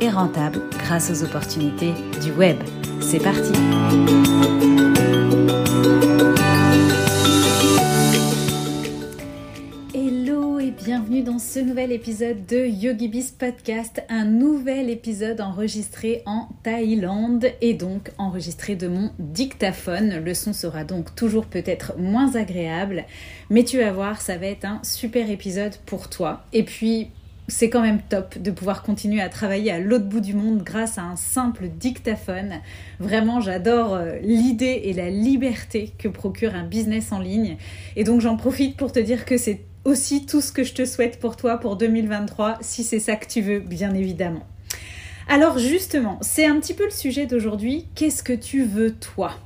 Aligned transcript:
et 0.00 0.08
rentable 0.08 0.60
grâce 0.70 1.10
aux 1.10 1.24
opportunités 1.24 1.92
du 2.22 2.32
web. 2.32 2.56
C'est 3.00 3.22
parti 3.22 3.52
Hello 9.94 10.58
et 10.58 10.70
bienvenue 10.70 11.22
dans 11.22 11.38
ce 11.38 11.60
nouvel 11.60 11.92
épisode 11.92 12.46
de 12.46 12.66
YogiBiz 12.66 13.32
Podcast, 13.32 14.02
un 14.08 14.24
nouvel 14.24 14.90
épisode 14.90 15.40
enregistré 15.40 16.22
en 16.26 16.48
Thaïlande 16.62 17.46
et 17.60 17.74
donc 17.74 18.10
enregistré 18.18 18.76
de 18.76 18.88
mon 18.88 19.10
dictaphone. 19.18 20.22
Le 20.24 20.34
son 20.34 20.52
sera 20.52 20.84
donc 20.84 21.14
toujours 21.14 21.46
peut-être 21.46 21.98
moins 21.98 22.34
agréable, 22.36 23.04
mais 23.50 23.64
tu 23.64 23.78
vas 23.78 23.92
voir, 23.92 24.20
ça 24.20 24.36
va 24.36 24.46
être 24.46 24.64
un 24.64 24.80
super 24.82 25.30
épisode 25.30 25.76
pour 25.86 26.08
toi. 26.08 26.44
Et 26.52 26.62
puis 26.62 27.10
c'est 27.48 27.68
quand 27.68 27.82
même 27.82 28.00
top 28.00 28.38
de 28.38 28.50
pouvoir 28.50 28.82
continuer 28.82 29.20
à 29.20 29.28
travailler 29.28 29.70
à 29.70 29.78
l'autre 29.78 30.06
bout 30.06 30.20
du 30.20 30.34
monde 30.34 30.62
grâce 30.62 30.98
à 30.98 31.02
un 31.02 31.16
simple 31.16 31.68
dictaphone. 31.68 32.60
Vraiment, 33.00 33.40
j'adore 33.40 33.94
euh, 33.94 34.16
l'idée 34.22 34.82
et 34.84 34.92
la 34.92 35.10
liberté 35.10 35.92
que 35.98 36.08
procure 36.08 36.54
un 36.54 36.64
business 36.64 37.12
en 37.12 37.18
ligne. 37.18 37.56
Et 37.96 38.04
donc 38.04 38.20
j'en 38.20 38.36
profite 38.36 38.76
pour 38.76 38.92
te 38.92 38.98
dire 38.98 39.24
que 39.24 39.36
c'est 39.36 39.60
aussi 39.84 40.24
tout 40.24 40.40
ce 40.40 40.52
que 40.52 40.64
je 40.64 40.72
te 40.72 40.84
souhaite 40.84 41.20
pour 41.20 41.36
toi 41.36 41.58
pour 41.58 41.76
2023, 41.76 42.58
si 42.62 42.82
c'est 42.84 42.98
ça 42.98 43.16
que 43.16 43.26
tu 43.26 43.42
veux, 43.42 43.60
bien 43.60 43.94
évidemment. 43.94 44.46
Alors 45.28 45.58
justement, 45.58 46.18
c'est 46.22 46.46
un 46.46 46.58
petit 46.60 46.74
peu 46.74 46.84
le 46.84 46.90
sujet 46.90 47.26
d'aujourd'hui. 47.26 47.86
Qu'est-ce 47.94 48.22
que 48.22 48.32
tu 48.32 48.64
veux 48.64 48.94
toi? 48.94 49.38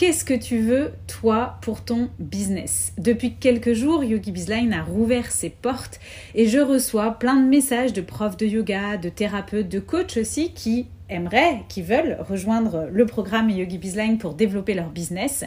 Qu'est-ce 0.00 0.24
que 0.24 0.32
tu 0.32 0.60
veux, 0.60 0.92
toi, 1.06 1.58
pour 1.60 1.84
ton 1.84 2.08
business? 2.18 2.94
Depuis 2.96 3.34
quelques 3.34 3.74
jours, 3.74 4.02
Yogi 4.02 4.32
Bizline 4.32 4.72
a 4.72 4.82
rouvert 4.82 5.30
ses 5.30 5.50
portes 5.50 6.00
et 6.34 6.48
je 6.48 6.58
reçois 6.58 7.10
plein 7.18 7.36
de 7.36 7.46
messages 7.46 7.92
de 7.92 8.00
profs 8.00 8.38
de 8.38 8.46
yoga, 8.46 8.96
de 8.96 9.10
thérapeutes, 9.10 9.68
de 9.68 9.78
coachs 9.78 10.16
aussi 10.16 10.54
qui 10.54 10.86
aimeraient, 11.10 11.64
qui 11.68 11.82
veulent 11.82 12.16
rejoindre 12.26 12.88
le 12.90 13.04
programme 13.04 13.50
Yogi 13.50 13.76
Bizline 13.76 14.16
pour 14.16 14.32
développer 14.32 14.72
leur 14.72 14.88
business. 14.88 15.44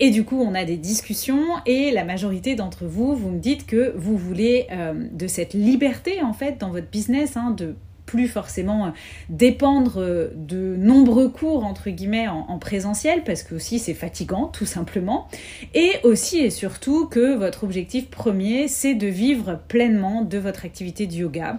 Et 0.00 0.10
du 0.10 0.22
coup, 0.22 0.38
on 0.38 0.54
a 0.54 0.66
des 0.66 0.76
discussions 0.76 1.46
et 1.64 1.90
la 1.90 2.04
majorité 2.04 2.56
d'entre 2.56 2.84
vous, 2.84 3.14
vous 3.14 3.30
me 3.30 3.40
dites 3.40 3.64
que 3.64 3.94
vous 3.96 4.18
voulez 4.18 4.66
euh, 4.70 4.92
de 5.12 5.26
cette 5.26 5.54
liberté 5.54 6.20
en 6.22 6.34
fait 6.34 6.58
dans 6.60 6.68
votre 6.68 6.90
business, 6.90 7.38
hein, 7.38 7.52
de 7.52 7.74
plus 8.08 8.26
forcément 8.26 8.86
euh, 8.86 8.90
dépendre 9.28 9.98
euh, 9.98 10.30
de 10.34 10.76
nombreux 10.76 11.28
cours 11.28 11.64
entre 11.64 11.90
guillemets 11.90 12.26
en, 12.26 12.58
présentiel 12.58 13.22
parce 13.22 13.42
que 13.42 13.54
aussi 13.54 13.78
c'est 13.78 13.92
fatigant 13.92 14.46
tout 14.46 14.64
simplement 14.64 15.28
et 15.74 15.92
aussi 16.02 16.38
et 16.38 16.50
surtout 16.50 17.06
que 17.06 17.36
votre 17.36 17.64
objectif 17.64 18.08
premier 18.08 18.66
c'est 18.66 18.94
de 18.94 19.06
vivre 19.06 19.60
pleinement 19.68 20.22
de 20.22 20.38
votre 20.38 20.64
activité 20.64 21.06
de 21.06 21.12
yoga, 21.12 21.58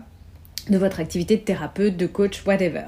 de 0.69 0.77
votre 0.79 0.99
activité 0.99 1.37
de 1.37 1.41
thérapeute, 1.41 1.95
de 1.95 2.07
coach, 2.07 2.43
whatever. 2.45 2.87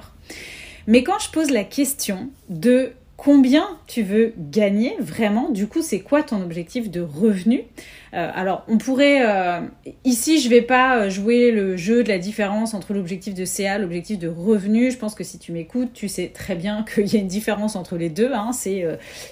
Mais 0.87 1.03
quand 1.03 1.19
je 1.19 1.29
pose 1.29 1.51
la 1.51 1.63
question 1.63 2.29
de 2.49 2.93
combien 3.23 3.77
tu 3.85 4.01
veux 4.01 4.33
gagner 4.35 4.95
vraiment, 4.99 5.51
du 5.51 5.67
coup 5.67 5.83
c'est 5.83 5.99
quoi 5.99 6.23
ton 6.23 6.41
objectif 6.41 6.89
de 6.89 7.01
revenu? 7.01 7.65
Euh, 8.13 8.29
alors, 8.33 8.63
on 8.67 8.77
pourrait 8.77 9.21
euh, 9.25 9.61
ici, 10.03 10.41
je 10.41 10.49
vais 10.49 10.61
pas 10.61 10.97
euh, 10.97 11.09
jouer 11.09 11.51
le 11.51 11.77
jeu 11.77 12.03
de 12.03 12.09
la 12.09 12.17
différence 12.17 12.73
entre 12.73 12.93
l'objectif 12.93 13.33
de 13.33 13.45
CA, 13.45 13.77
l'objectif 13.77 14.19
de 14.19 14.27
revenu. 14.27 14.91
Je 14.91 14.97
pense 14.97 15.15
que 15.15 15.23
si 15.23 15.39
tu 15.39 15.53
m'écoutes, 15.53 15.93
tu 15.93 16.09
sais 16.09 16.27
très 16.33 16.55
bien 16.55 16.83
qu'il 16.93 17.07
y 17.07 17.15
a 17.15 17.19
une 17.19 17.27
différence 17.27 17.75
entre 17.75 17.95
les 17.95 18.09
deux. 18.09 18.31
Hein. 18.33 18.51
C'est 18.51 18.85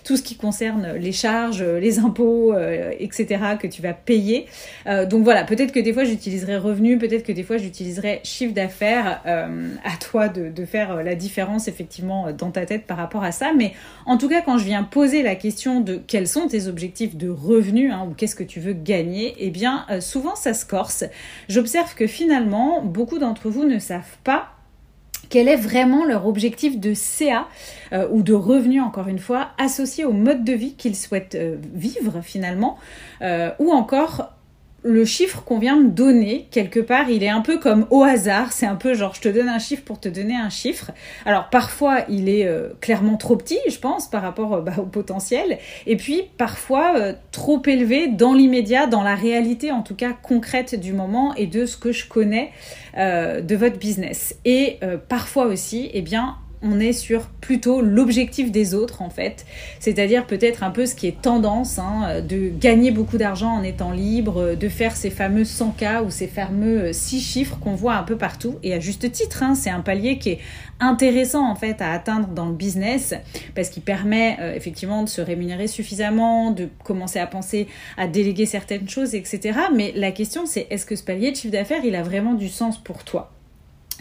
tout 0.03 0.15
ce 0.15 0.21
qui 0.21 0.35
concerne 0.35 0.93
les 0.93 1.11
charges, 1.11 1.63
les 1.63 1.99
impôts, 1.99 2.55
etc. 2.99 3.27
que 3.59 3.67
tu 3.67 3.81
vas 3.81 3.93
payer. 3.93 4.45
donc 4.85 5.23
voilà, 5.23 5.43
peut-être 5.43 5.71
que 5.71 5.79
des 5.79 5.93
fois 5.93 6.03
j'utiliserai 6.03 6.57
revenu, 6.57 6.97
peut-être 6.97 7.23
que 7.23 7.31
des 7.31 7.43
fois 7.43 7.57
j'utiliserai 7.57 8.21
chiffre 8.23 8.53
d'affaires. 8.53 9.21
à 9.25 9.97
toi 9.99 10.27
de, 10.29 10.49
de, 10.49 10.65
faire 10.65 11.03
la 11.03 11.15
différence 11.15 11.67
effectivement 11.67 12.31
dans 12.31 12.51
ta 12.51 12.65
tête 12.65 12.85
par 12.85 12.97
rapport 12.97 13.23
à 13.23 13.31
ça. 13.31 13.51
Mais 13.55 13.73
en 14.05 14.17
tout 14.17 14.27
cas, 14.27 14.41
quand 14.41 14.57
je 14.57 14.65
viens 14.65 14.83
poser 14.83 15.21
la 15.21 15.35
question 15.35 15.81
de 15.81 15.95
quels 15.95 16.27
sont 16.27 16.47
tes 16.47 16.67
objectifs 16.67 17.15
de 17.15 17.29
revenu 17.29 17.91
hein, 17.91 18.07
ou 18.09 18.13
qu'est-ce 18.13 18.35
que 18.35 18.43
tu 18.43 18.59
veux 18.59 18.73
gagner, 18.73 19.35
eh 19.37 19.51
bien 19.51 19.85
euh, 19.89 20.01
souvent 20.01 20.35
ça 20.35 20.53
se 20.53 20.65
corse. 20.65 21.03
J'observe 21.47 21.93
que 21.95 22.07
finalement 22.07 22.81
beaucoup 22.81 23.19
d'entre 23.19 23.49
vous 23.49 23.65
ne 23.65 23.79
savent 23.79 24.17
pas 24.23 24.49
quel 25.29 25.47
est 25.47 25.57
vraiment 25.57 26.05
leur 26.05 26.25
objectif 26.25 26.79
de 26.79 26.93
CA 26.95 27.47
euh, 27.93 28.07
ou 28.09 28.23
de 28.23 28.33
revenu, 28.33 28.81
encore 28.81 29.07
une 29.07 29.19
fois, 29.19 29.49
associé 29.59 30.05
au 30.05 30.11
mode 30.11 30.43
de 30.43 30.53
vie 30.53 30.73
qu'ils 30.73 30.95
souhaitent 30.95 31.35
euh, 31.35 31.57
vivre 31.73 32.21
finalement, 32.21 32.79
ou 33.59 33.71
encore 33.71 34.33
le 34.83 35.05
chiffre 35.05 35.43
qu'on 35.43 35.59
vient 35.59 35.77
me 35.77 35.89
donner, 35.89 36.47
quelque 36.51 36.79
part, 36.79 37.09
il 37.09 37.23
est 37.23 37.29
un 37.29 37.41
peu 37.41 37.57
comme 37.57 37.85
au 37.89 38.03
hasard. 38.03 38.51
C'est 38.51 38.65
un 38.65 38.75
peu 38.75 38.93
genre, 38.93 39.13
je 39.13 39.21
te 39.21 39.29
donne 39.29 39.49
un 39.49 39.59
chiffre 39.59 39.83
pour 39.83 39.99
te 39.99 40.07
donner 40.09 40.35
un 40.35 40.49
chiffre. 40.49 40.91
Alors, 41.25 41.49
parfois, 41.49 42.05
il 42.09 42.29
est 42.29 42.47
euh, 42.47 42.69
clairement 42.81 43.17
trop 43.17 43.35
petit, 43.35 43.59
je 43.69 43.77
pense, 43.77 44.09
par 44.09 44.21
rapport 44.21 44.53
euh, 44.53 44.61
bah, 44.61 44.73
au 44.77 44.83
potentiel. 44.83 45.57
Et 45.85 45.97
puis, 45.97 46.23
parfois, 46.37 46.97
euh, 46.97 47.13
trop 47.31 47.61
élevé 47.65 48.07
dans 48.07 48.33
l'immédiat, 48.33 48.87
dans 48.87 49.03
la 49.03 49.15
réalité, 49.15 49.71
en 49.71 49.81
tout 49.81 49.95
cas, 49.95 50.13
concrète 50.13 50.79
du 50.79 50.93
moment 50.93 51.33
et 51.35 51.47
de 51.47 51.65
ce 51.65 51.77
que 51.77 51.91
je 51.91 52.07
connais 52.07 52.51
de 52.97 53.55
votre 53.55 53.77
business. 53.77 54.35
Et 54.45 54.79
parfois 55.07 55.45
aussi, 55.45 55.89
eh 55.93 56.01
bien, 56.01 56.35
on 56.61 56.79
est 56.79 56.93
sur 56.93 57.27
plutôt 57.41 57.81
l'objectif 57.81 58.51
des 58.51 58.73
autres 58.73 59.01
en 59.01 59.09
fait, 59.09 59.45
c'est-à-dire 59.79 60.25
peut-être 60.27 60.63
un 60.63 60.71
peu 60.71 60.85
ce 60.85 60.95
qui 60.95 61.07
est 61.07 61.21
tendance, 61.21 61.79
hein, 61.79 62.21
de 62.21 62.49
gagner 62.49 62.91
beaucoup 62.91 63.17
d'argent 63.17 63.51
en 63.51 63.63
étant 63.63 63.91
libre, 63.91 64.55
de 64.55 64.69
faire 64.69 64.95
ces 64.95 65.09
fameux 65.09 65.43
100K 65.43 66.03
ou 66.05 66.09
ces 66.09 66.27
fameux 66.27 66.93
6 66.93 67.21
chiffres 67.21 67.57
qu'on 67.59 67.75
voit 67.75 67.95
un 67.95 68.03
peu 68.03 68.17
partout, 68.17 68.55
et 68.63 68.73
à 68.73 68.79
juste 68.79 69.11
titre, 69.11 69.43
hein, 69.43 69.55
c'est 69.55 69.69
un 69.69 69.81
palier 69.81 70.17
qui 70.17 70.31
est 70.31 70.39
intéressant 70.79 71.49
en 71.49 71.55
fait 71.55 71.81
à 71.81 71.91
atteindre 71.91 72.29
dans 72.29 72.45
le 72.45 72.55
business 72.55 73.13
parce 73.55 73.69
qu'il 73.69 73.83
permet 73.83 74.37
euh, 74.39 74.55
effectivement 74.55 75.03
de 75.03 75.09
se 75.09 75.21
rémunérer 75.21 75.67
suffisamment, 75.67 76.51
de 76.51 76.69
commencer 76.83 77.19
à 77.19 77.27
penser 77.27 77.67
à 77.97 78.07
déléguer 78.07 78.45
certaines 78.45 78.87
choses, 78.87 79.15
etc. 79.15 79.59
Mais 79.75 79.91
la 79.95 80.11
question 80.11 80.45
c'est 80.45 80.67
est-ce 80.69 80.85
que 80.85 80.95
ce 80.95 81.03
palier 81.03 81.31
de 81.31 81.35
chiffre 81.35 81.51
d'affaires 81.51 81.83
il 81.83 81.95
a 81.95 82.03
vraiment 82.03 82.33
du 82.33 82.49
sens 82.49 82.77
pour 82.77 83.03
toi? 83.03 83.31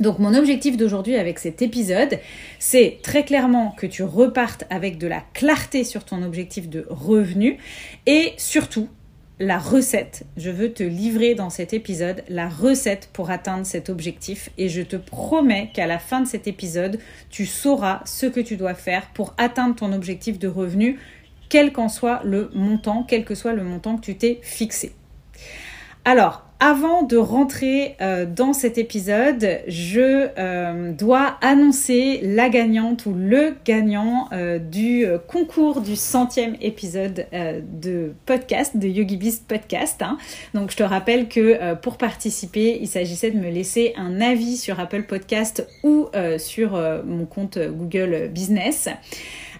Donc 0.00 0.18
mon 0.18 0.34
objectif 0.34 0.76
d'aujourd'hui 0.76 1.16
avec 1.16 1.38
cet 1.38 1.60
épisode, 1.62 2.18
c'est 2.58 2.98
très 3.02 3.24
clairement 3.24 3.72
que 3.72 3.86
tu 3.86 4.02
repartes 4.02 4.64
avec 4.70 4.98
de 4.98 5.06
la 5.06 5.22
clarté 5.34 5.84
sur 5.84 6.04
ton 6.04 6.22
objectif 6.22 6.68
de 6.68 6.86
revenu 6.88 7.58
et 8.06 8.32
surtout 8.36 8.88
la 9.40 9.58
recette. 9.58 10.24
Je 10.36 10.50
veux 10.50 10.72
te 10.72 10.82
livrer 10.82 11.34
dans 11.34 11.50
cet 11.50 11.72
épisode 11.72 12.24
la 12.28 12.48
recette 12.48 13.08
pour 13.12 13.30
atteindre 13.30 13.64
cet 13.64 13.88
objectif 13.88 14.50
et 14.58 14.68
je 14.68 14.82
te 14.82 14.96
promets 14.96 15.70
qu'à 15.74 15.86
la 15.86 15.98
fin 15.98 16.20
de 16.20 16.26
cet 16.26 16.46
épisode, 16.46 16.98
tu 17.30 17.46
sauras 17.46 18.00
ce 18.04 18.26
que 18.26 18.40
tu 18.40 18.56
dois 18.56 18.74
faire 18.74 19.08
pour 19.14 19.34
atteindre 19.38 19.76
ton 19.76 19.92
objectif 19.92 20.38
de 20.38 20.48
revenu, 20.48 20.98
quel 21.48 21.72
qu'en 21.72 21.88
soit 21.88 22.20
le 22.24 22.50
montant, 22.54 23.04
quel 23.04 23.24
que 23.24 23.34
soit 23.34 23.52
le 23.52 23.62
montant 23.62 23.96
que 23.96 24.02
tu 24.02 24.16
t'es 24.16 24.40
fixé. 24.42 24.92
Alors, 26.04 26.47
avant 26.60 27.02
de 27.02 27.16
rentrer 27.16 27.94
euh, 28.00 28.26
dans 28.26 28.52
cet 28.52 28.78
épisode, 28.78 29.60
je 29.68 30.28
euh, 30.38 30.92
dois 30.92 31.36
annoncer 31.40 32.20
la 32.22 32.48
gagnante 32.48 33.06
ou 33.06 33.14
le 33.14 33.54
gagnant 33.64 34.28
euh, 34.32 34.58
du 34.58 35.06
concours 35.28 35.80
du 35.80 35.94
centième 35.94 36.56
épisode 36.60 37.26
de 37.32 38.12
podcast, 38.26 38.76
de 38.76 38.88
YogiBiz 38.88 39.40
Podcast. 39.46 40.02
Hein. 40.02 40.18
Donc 40.52 40.72
je 40.72 40.76
te 40.76 40.82
rappelle 40.82 41.28
que 41.28 41.74
pour 41.76 41.96
participer, 41.96 42.78
il 42.80 42.88
s'agissait 42.88 43.30
de 43.30 43.38
me 43.38 43.50
laisser 43.50 43.92
un 43.96 44.20
avis 44.20 44.56
sur 44.56 44.80
Apple 44.80 45.04
Podcast 45.04 45.66
ou 45.82 46.08
sur 46.38 46.72
mon 47.04 47.26
compte 47.26 47.58
Google 47.58 48.28
Business. 48.32 48.88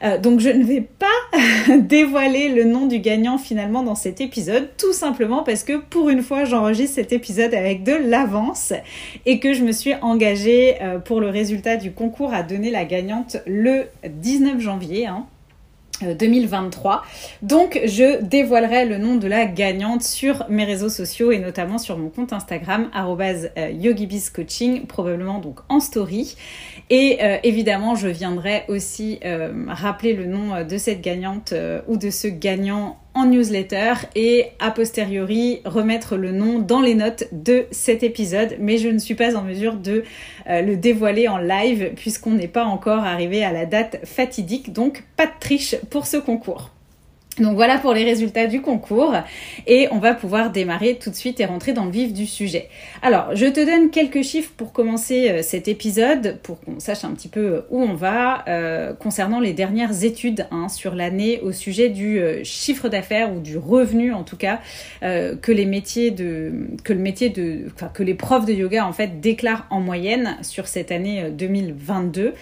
Euh, 0.02 0.18
donc 0.18 0.40
je 0.40 0.48
ne 0.48 0.64
vais 0.64 0.80
pas 0.80 1.06
dévoiler 1.78 2.48
le 2.48 2.64
nom 2.64 2.86
du 2.86 2.98
gagnant 2.98 3.38
finalement 3.38 3.82
dans 3.82 3.94
cet 3.94 4.20
épisode, 4.20 4.68
tout 4.76 4.92
simplement 4.92 5.42
parce 5.42 5.64
que 5.64 5.78
pour 5.78 6.08
une 6.08 6.22
fois 6.22 6.44
j'enregistre 6.44 6.96
cet 6.96 7.12
épisode 7.12 7.54
avec 7.54 7.82
de 7.82 7.92
l'avance 7.92 8.72
et 9.26 9.40
que 9.40 9.52
je 9.52 9.64
me 9.64 9.72
suis 9.72 9.94
engagée 10.02 10.76
euh, 10.82 10.98
pour 10.98 11.20
le 11.20 11.28
résultat 11.28 11.76
du 11.76 11.92
concours 11.92 12.32
à 12.32 12.42
donner 12.42 12.70
la 12.70 12.84
gagnante 12.84 13.38
le 13.46 13.84
19 14.08 14.60
janvier. 14.60 15.06
Hein. 15.06 15.26
2023. 16.02 16.94
Euh, 16.94 16.98
Donc 17.42 17.80
je 17.84 18.22
dévoilerai 18.22 18.84
le 18.84 18.98
nom 18.98 19.16
de 19.16 19.26
la 19.26 19.46
gagnante 19.46 20.02
sur 20.02 20.46
mes 20.48 20.64
réseaux 20.64 20.88
sociaux 20.88 21.32
et 21.32 21.38
notamment 21.38 21.78
sur 21.78 21.98
mon 21.98 22.08
compte 22.08 22.32
Instagram 22.32 22.90
euh, 22.94 23.70
@yogibiscoaching 23.70 24.86
probablement 24.86 25.38
donc 25.38 25.60
en 25.68 25.80
story. 25.80 26.36
Et 26.90 27.18
euh, 27.22 27.38
évidemment, 27.42 27.94
je 27.94 28.08
viendrai 28.08 28.64
aussi 28.68 29.20
rappeler 29.68 30.14
le 30.14 30.26
nom 30.26 30.64
de 30.64 30.78
cette 30.78 31.00
gagnante 31.00 31.52
ou 31.86 31.96
de 31.96 32.10
ce 32.10 32.28
gagnant 32.28 32.98
newsletter 33.26 33.94
et 34.14 34.46
a 34.58 34.70
posteriori 34.70 35.60
remettre 35.64 36.16
le 36.16 36.32
nom 36.32 36.58
dans 36.58 36.80
les 36.80 36.94
notes 36.94 37.24
de 37.32 37.66
cet 37.70 38.02
épisode. 38.02 38.56
Mais 38.60 38.78
je 38.78 38.88
ne 38.88 38.98
suis 38.98 39.14
pas 39.14 39.36
en 39.36 39.42
mesure 39.42 39.74
de 39.74 40.04
euh, 40.48 40.62
le 40.62 40.76
dévoiler 40.76 41.28
en 41.28 41.38
live 41.38 41.92
puisqu'on 41.96 42.32
n'est 42.32 42.48
pas 42.48 42.64
encore 42.64 43.04
arrivé 43.04 43.44
à 43.44 43.52
la 43.52 43.66
date 43.66 44.00
fatidique. 44.04 44.72
Donc 44.72 45.04
pas 45.16 45.26
de 45.26 45.32
triche 45.40 45.76
pour 45.90 46.06
ce 46.06 46.16
concours. 46.16 46.70
Donc 47.40 47.54
voilà 47.54 47.78
pour 47.78 47.92
les 47.92 48.04
résultats 48.04 48.46
du 48.46 48.60
concours 48.60 49.14
et 49.66 49.88
on 49.90 49.98
va 49.98 50.14
pouvoir 50.14 50.50
démarrer 50.50 50.96
tout 50.96 51.10
de 51.10 51.14
suite 51.14 51.40
et 51.40 51.44
rentrer 51.44 51.72
dans 51.72 51.84
le 51.84 51.90
vif 51.90 52.12
du 52.12 52.26
sujet. 52.26 52.68
Alors 53.02 53.34
je 53.34 53.46
te 53.46 53.64
donne 53.64 53.90
quelques 53.90 54.22
chiffres 54.22 54.52
pour 54.56 54.72
commencer 54.72 55.30
euh, 55.30 55.42
cet 55.42 55.68
épisode 55.68 56.38
pour 56.42 56.60
qu'on 56.60 56.80
sache 56.80 57.04
un 57.04 57.12
petit 57.12 57.28
peu 57.28 57.40
euh, 57.40 57.60
où 57.70 57.80
on 57.80 57.94
va 57.94 58.44
euh, 58.48 58.92
concernant 58.92 59.40
les 59.40 59.52
dernières 59.52 60.04
études 60.04 60.46
hein, 60.50 60.68
sur 60.68 60.94
l'année 60.94 61.40
au 61.42 61.52
sujet 61.52 61.88
du 61.88 62.20
chiffre 62.44 62.88
d'affaires 62.88 63.32
ou 63.32 63.40
du 63.40 63.56
revenu 63.56 64.12
en 64.12 64.24
tout 64.24 64.36
cas 64.36 64.60
que 65.00 65.52
les 65.52 65.66
métiers 65.66 66.10
de 66.10 66.52
que 66.84 66.92
le 66.92 66.98
métier 66.98 67.28
de 67.28 67.66
enfin, 67.74 67.88
que 67.92 68.02
les 68.02 68.14
profs 68.14 68.46
de 68.46 68.52
yoga 68.52 68.86
en 68.86 68.92
fait 68.92 69.20
déclarent 69.20 69.66
en 69.70 69.80
moyenne 69.80 70.36
sur 70.42 70.66
cette 70.66 70.90
année 70.90 71.30
2022. 71.30 72.34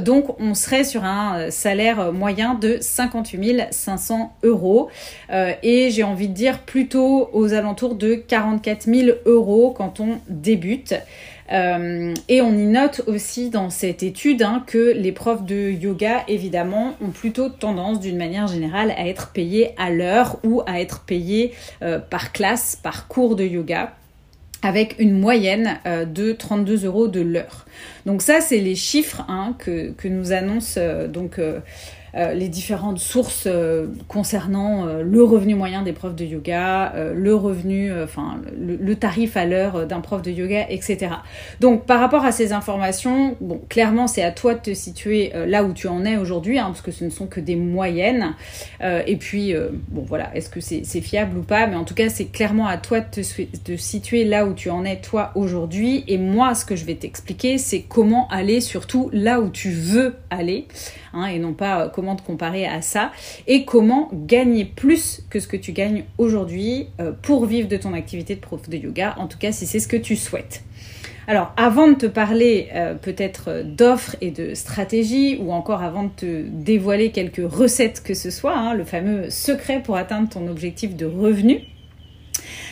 donc 0.00 0.40
on 0.40 0.54
serait 0.54 0.84
sur 0.84 1.04
un 1.04 1.50
salaire 1.50 2.12
moyen 2.12 2.54
de 2.54 2.78
58 2.80 3.68
500 3.70 4.27
euros. 4.42 4.88
Euh, 5.30 5.52
et 5.62 5.90
j'ai 5.90 6.02
envie 6.02 6.28
de 6.28 6.34
dire 6.34 6.60
plutôt 6.60 7.28
aux 7.32 7.54
alentours 7.54 7.94
de 7.94 8.14
44 8.14 8.82
000 8.82 9.18
euros 9.26 9.74
quand 9.76 10.00
on 10.00 10.18
débute. 10.28 10.94
Euh, 11.50 12.12
et 12.28 12.42
on 12.42 12.52
y 12.52 12.66
note 12.66 13.02
aussi 13.06 13.48
dans 13.48 13.70
cette 13.70 14.02
étude 14.02 14.42
hein, 14.42 14.62
que 14.66 14.92
les 14.92 15.12
profs 15.12 15.44
de 15.44 15.70
yoga, 15.70 16.24
évidemment, 16.28 16.94
ont 17.02 17.10
plutôt 17.10 17.48
tendance 17.48 18.00
d'une 18.00 18.18
manière 18.18 18.46
générale 18.48 18.90
à 18.90 19.08
être 19.08 19.32
payés 19.32 19.70
à 19.78 19.90
l'heure 19.90 20.38
ou 20.44 20.62
à 20.66 20.80
être 20.80 21.04
payés 21.04 21.54
euh, 21.82 21.98
par 21.98 22.32
classe, 22.32 22.78
par 22.82 23.08
cours 23.08 23.34
de 23.34 23.44
yoga 23.44 23.94
avec 24.60 24.96
une 24.98 25.16
moyenne 25.16 25.78
de 25.86 26.32
32 26.32 26.84
euros 26.84 27.06
de 27.06 27.20
l'heure. 27.20 27.64
Donc 28.06 28.22
ça, 28.22 28.40
c'est 28.40 28.58
les 28.58 28.74
chiffres 28.74 29.24
hein, 29.28 29.54
que, 29.56 29.92
que, 29.92 30.08
nous 30.08 30.32
annonce 30.32 30.76
donc 30.76 31.38
euh, 32.14 32.32
les 32.32 32.48
différentes 32.48 32.98
sources 32.98 33.44
euh, 33.46 33.86
concernant 34.08 34.86
euh, 34.86 35.02
le 35.02 35.22
revenu 35.22 35.54
moyen 35.54 35.82
des 35.82 35.92
profs 35.92 36.14
de 36.14 36.24
yoga, 36.24 36.94
le 37.14 37.34
revenu, 37.34 37.92
enfin 38.02 38.40
le, 38.58 38.94
tarif 38.96 39.36
à 39.36 39.44
l'heure 39.44 39.86
d'un 39.86 40.00
prof 40.00 40.22
de 40.22 40.30
yoga, 40.30 40.66
etc. 40.70 41.12
Donc 41.60 41.84
par 41.84 42.00
rapport 42.00 42.24
à 42.24 42.32
ces 42.32 42.52
informations, 42.52 43.36
bon, 43.40 43.60
clairement 43.68 44.06
c'est 44.06 44.22
à 44.22 44.32
toi 44.32 44.54
de 44.54 44.60
te 44.60 44.74
situer 44.74 45.32
là 45.46 45.64
où 45.64 45.72
tu 45.72 45.86
en 45.88 46.04
es 46.04 46.16
aujourd'hui, 46.16 46.58
hein, 46.58 46.66
parce 46.66 46.80
que 46.80 46.90
ce 46.90 47.04
ne 47.04 47.10
sont 47.10 47.26
que 47.26 47.40
des 47.40 47.56
moyennes. 47.56 48.34
et 48.80 49.16
puis 49.16 49.54
bon 49.88 50.02
voilà, 50.02 50.34
est-ce 50.34 50.50
que 50.50 50.60
c'est 50.60 51.00
fiable 51.00 51.38
ou 51.38 51.42
pas? 51.42 51.66
Mais 51.66 51.76
en 51.76 51.84
tout 51.84 51.94
cas 51.94 52.08
c'est 52.08 52.26
clairement 52.26 52.66
à 52.66 52.78
toi 52.78 53.00
de 53.00 53.06
te 53.06 53.76
situer 53.76 54.24
là 54.24 54.46
où 54.46 54.54
tu 54.54 54.70
en 54.70 54.84
es 54.84 54.96
toi 54.96 55.32
aujourd'hui. 55.34 56.04
Et 56.08 56.18
moi 56.18 56.54
ce 56.54 56.64
que 56.64 56.76
je 56.76 56.84
vais 56.84 56.94
t'expliquer, 56.94 57.58
c'est 57.58 57.82
comment 57.82 58.28
aller 58.28 58.60
surtout 58.60 59.10
là 59.12 59.40
où 59.40 59.50
tu 59.50 59.70
veux 59.70 60.16
aller. 60.30 60.66
Hein, 61.12 61.26
et 61.26 61.38
non 61.38 61.52
pas 61.52 61.88
comment 61.98 62.14
te 62.14 62.22
comparer 62.22 62.64
à 62.64 62.80
ça, 62.80 63.10
et 63.48 63.64
comment 63.64 64.08
gagner 64.12 64.64
plus 64.64 65.22
que 65.30 65.40
ce 65.40 65.48
que 65.48 65.56
tu 65.56 65.72
gagnes 65.72 66.04
aujourd'hui 66.16 66.86
euh, 67.00 67.10
pour 67.10 67.44
vivre 67.44 67.66
de 67.66 67.76
ton 67.76 67.92
activité 67.92 68.36
de 68.36 68.40
prof 68.40 68.68
de 68.68 68.76
yoga, 68.76 69.16
en 69.18 69.26
tout 69.26 69.36
cas 69.36 69.50
si 69.50 69.66
c'est 69.66 69.80
ce 69.80 69.88
que 69.88 69.96
tu 69.96 70.14
souhaites. 70.14 70.62
Alors, 71.26 71.52
avant 71.56 71.88
de 71.88 71.94
te 71.94 72.06
parler 72.06 72.68
euh, 72.72 72.94
peut-être 72.94 73.64
d'offres 73.64 74.14
et 74.20 74.30
de 74.30 74.54
stratégies, 74.54 75.38
ou 75.40 75.50
encore 75.50 75.82
avant 75.82 76.04
de 76.04 76.10
te 76.10 76.42
dévoiler 76.46 77.10
quelques 77.10 77.42
recettes 77.52 78.00
que 78.04 78.14
ce 78.14 78.30
soit, 78.30 78.56
hein, 78.56 78.74
le 78.74 78.84
fameux 78.84 79.28
secret 79.28 79.82
pour 79.82 79.96
atteindre 79.96 80.28
ton 80.28 80.46
objectif 80.46 80.94
de 80.94 81.04
revenu, 81.04 81.62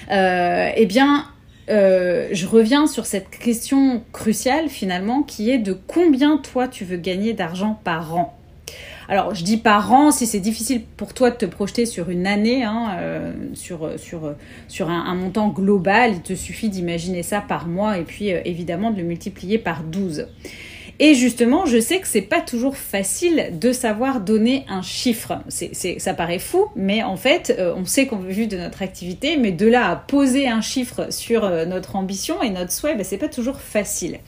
eh 0.09 0.87
bien, 0.87 1.27
je 1.69 2.47
reviens 2.47 2.87
sur 2.87 3.07
cette 3.07 3.31
question 3.31 4.05
cruciale 4.13 4.69
finalement 4.69 5.25
qui 5.25 5.51
est 5.51 5.59
de 5.59 5.73
combien 5.73 6.37
toi 6.37 6.69
tu 6.69 6.85
veux 6.85 6.97
gagner 6.97 7.33
d'argent 7.33 7.81
par 7.83 8.15
an? 8.15 8.36
Alors, 9.09 9.35
je 9.35 9.45
dis 9.45 9.57
par 9.57 9.93
an, 9.93 10.11
si 10.11 10.27
c'est 10.27 10.41
difficile 10.41 10.83
pour 10.97 11.15
toi 11.15 11.31
de 11.31 11.37
te 11.37 11.47
projeter 11.47 11.87
sur 11.87 12.11
une 12.11 12.27
année, 12.27 12.65
hein, 12.65 12.97
euh, 12.99 13.33
sur, 13.55 13.99
sur, 13.99 14.35
sur 14.69 14.91
un, 14.91 15.15
montant 15.15 15.49
global, 15.49 16.13
il 16.15 16.23
te 16.23 16.35
suffit 16.35 16.69
d'imaginer 16.69 17.23
ça 17.23 17.41
par 17.41 17.69
mois 17.69 17.99
et 17.99 18.03
puis 18.03 18.33
euh, 18.33 18.41
évidemment 18.45 18.91
de 18.91 18.99
le 18.99 19.05
multiplier 19.05 19.59
par 19.59 19.83
12. 19.83 20.27
Et 20.99 21.15
justement, 21.15 21.67
je 21.67 21.79
sais 21.79 22.01
que 22.01 22.09
c'est 22.09 22.23
pas 22.23 22.41
toujours 22.41 22.77
facile 22.77 23.51
de 23.53 23.73
savoir 23.73 24.21
donner 24.21 24.65
un 24.69 24.83
chiffre. 24.83 25.41
C'est, 25.49 25.99
ça 25.99 26.15
paraît 26.15 26.39
fou, 26.39 26.67
mais 26.75 27.03
en 27.03 27.17
fait, 27.17 27.55
euh, 27.59 27.75
on 27.77 27.85
sait 27.85 28.07
qu'on 28.07 28.17
veut 28.17 28.31
vivre 28.31 28.49
de 28.49 28.57
notre 28.57 28.83
activité, 28.83 29.37
mais 29.37 29.53
de 29.53 29.67
là 29.67 29.91
à 29.91 29.97
poser 29.97 30.49
un 30.49 30.61
chiffre 30.61 31.13
sur 31.13 31.45
euh, 31.45 31.67
notre 31.67 31.97
ambition 31.97 32.43
et 32.43 32.51
notre 32.51 32.73
souhait, 32.73 32.95
ben, 32.95 33.05
c'est 33.05 33.19
pas 33.19 33.29
toujours 33.29 33.61
facile. 33.61 34.19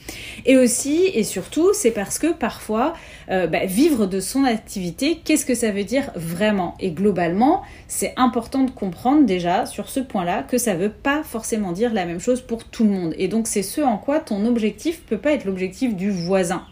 Et 0.45 0.57
aussi, 0.57 1.09
et 1.13 1.23
surtout, 1.23 1.71
c'est 1.73 1.91
parce 1.91 2.19
que 2.19 2.33
parfois, 2.33 2.93
euh, 3.31 3.47
ben, 3.47 3.67
vivre 3.67 4.05
de 4.05 4.19
son 4.19 4.43
activité, 4.43 5.19
qu'est-ce 5.23 5.45
que 5.45 5.55
ça 5.55 5.71
veut 5.71 5.83
dire 5.83 6.11
vraiment? 6.15 6.75
Et 6.79 6.91
globalement, 6.91 7.63
c'est 7.89 8.13
important 8.17 8.63
de 8.63 8.71
comprendre 8.71 9.25
déjà 9.25 9.65
sur 9.65 9.89
ce 9.89 9.99
point-là 9.99 10.43
que 10.43 10.57
ça 10.57 10.75
veut 10.75 10.91
pas 10.91 11.23
forcément 11.23 11.73
dire 11.73 11.91
la 11.91 12.05
même 12.05 12.19
chose 12.19 12.39
pour 12.39 12.63
tout 12.63 12.83
le 12.83 12.91
monde. 12.91 13.15
Et 13.17 13.27
donc, 13.27 13.47
c'est 13.47 13.63
ce 13.63 13.81
en 13.81 13.97
quoi 13.97 14.19
ton 14.19 14.45
objectif 14.45 15.01
peut 15.01 15.17
pas 15.17 15.31
être 15.31 15.45
l'objectif 15.45 15.95
du 15.95 16.11
voisin 16.11 16.63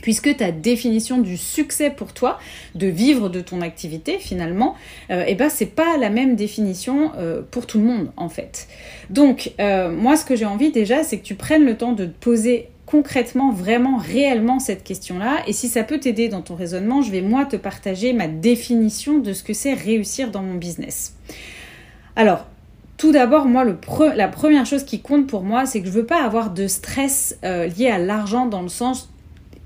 puisque 0.00 0.36
ta 0.36 0.52
définition 0.52 1.18
du 1.18 1.36
succès 1.36 1.90
pour 1.90 2.12
toi, 2.12 2.38
de 2.74 2.86
vivre 2.86 3.28
de 3.28 3.40
ton 3.40 3.60
activité 3.60 4.18
finalement, 4.18 4.74
euh, 5.10 5.24
eh 5.26 5.34
ben 5.34 5.50
c'est 5.50 5.66
pas 5.66 5.96
la 5.98 6.08
même 6.08 6.34
définition 6.34 7.12
euh, 7.18 7.42
pour 7.50 7.66
tout 7.66 7.78
le 7.78 7.84
monde 7.84 8.10
en 8.16 8.28
fait. 8.28 8.68
Donc 9.10 9.52
euh, 9.60 9.90
moi 9.90 10.16
ce 10.16 10.24
que 10.24 10.34
j'ai 10.34 10.46
envie 10.46 10.72
déjà 10.72 11.04
c'est 11.04 11.18
que 11.18 11.24
tu 11.24 11.34
prennes 11.34 11.64
le 11.64 11.76
temps 11.76 11.92
de 11.92 12.06
te 12.06 12.18
poser 12.18 12.68
concrètement, 12.86 13.52
vraiment, 13.52 13.96
réellement 13.96 14.58
cette 14.58 14.84
question-là. 14.84 15.42
Et 15.46 15.52
si 15.52 15.68
ça 15.68 15.84
peut 15.84 15.98
t'aider 15.98 16.28
dans 16.28 16.42
ton 16.42 16.54
raisonnement, 16.54 17.02
je 17.02 17.10
vais 17.10 17.22
moi 17.22 17.44
te 17.44 17.56
partager 17.56 18.12
ma 18.12 18.28
définition 18.28 19.18
de 19.18 19.32
ce 19.32 19.42
que 19.42 19.54
c'est 19.54 19.74
réussir 19.74 20.30
dans 20.30 20.42
mon 20.42 20.54
business. 20.54 21.14
Alors, 22.16 22.46
tout 22.98 23.12
d'abord, 23.12 23.46
moi, 23.46 23.64
la 24.14 24.28
première 24.28 24.66
chose 24.66 24.84
qui 24.84 25.00
compte 25.00 25.26
pour 25.26 25.42
moi, 25.42 25.66
c'est 25.66 25.80
que 25.80 25.86
je 25.86 25.92
veux 25.92 26.06
pas 26.06 26.22
avoir 26.22 26.50
de 26.50 26.66
stress 26.66 27.38
lié 27.42 27.88
à 27.88 27.98
l'argent 27.98 28.46
dans 28.46 28.62
le 28.62 28.68
sens 28.68 29.08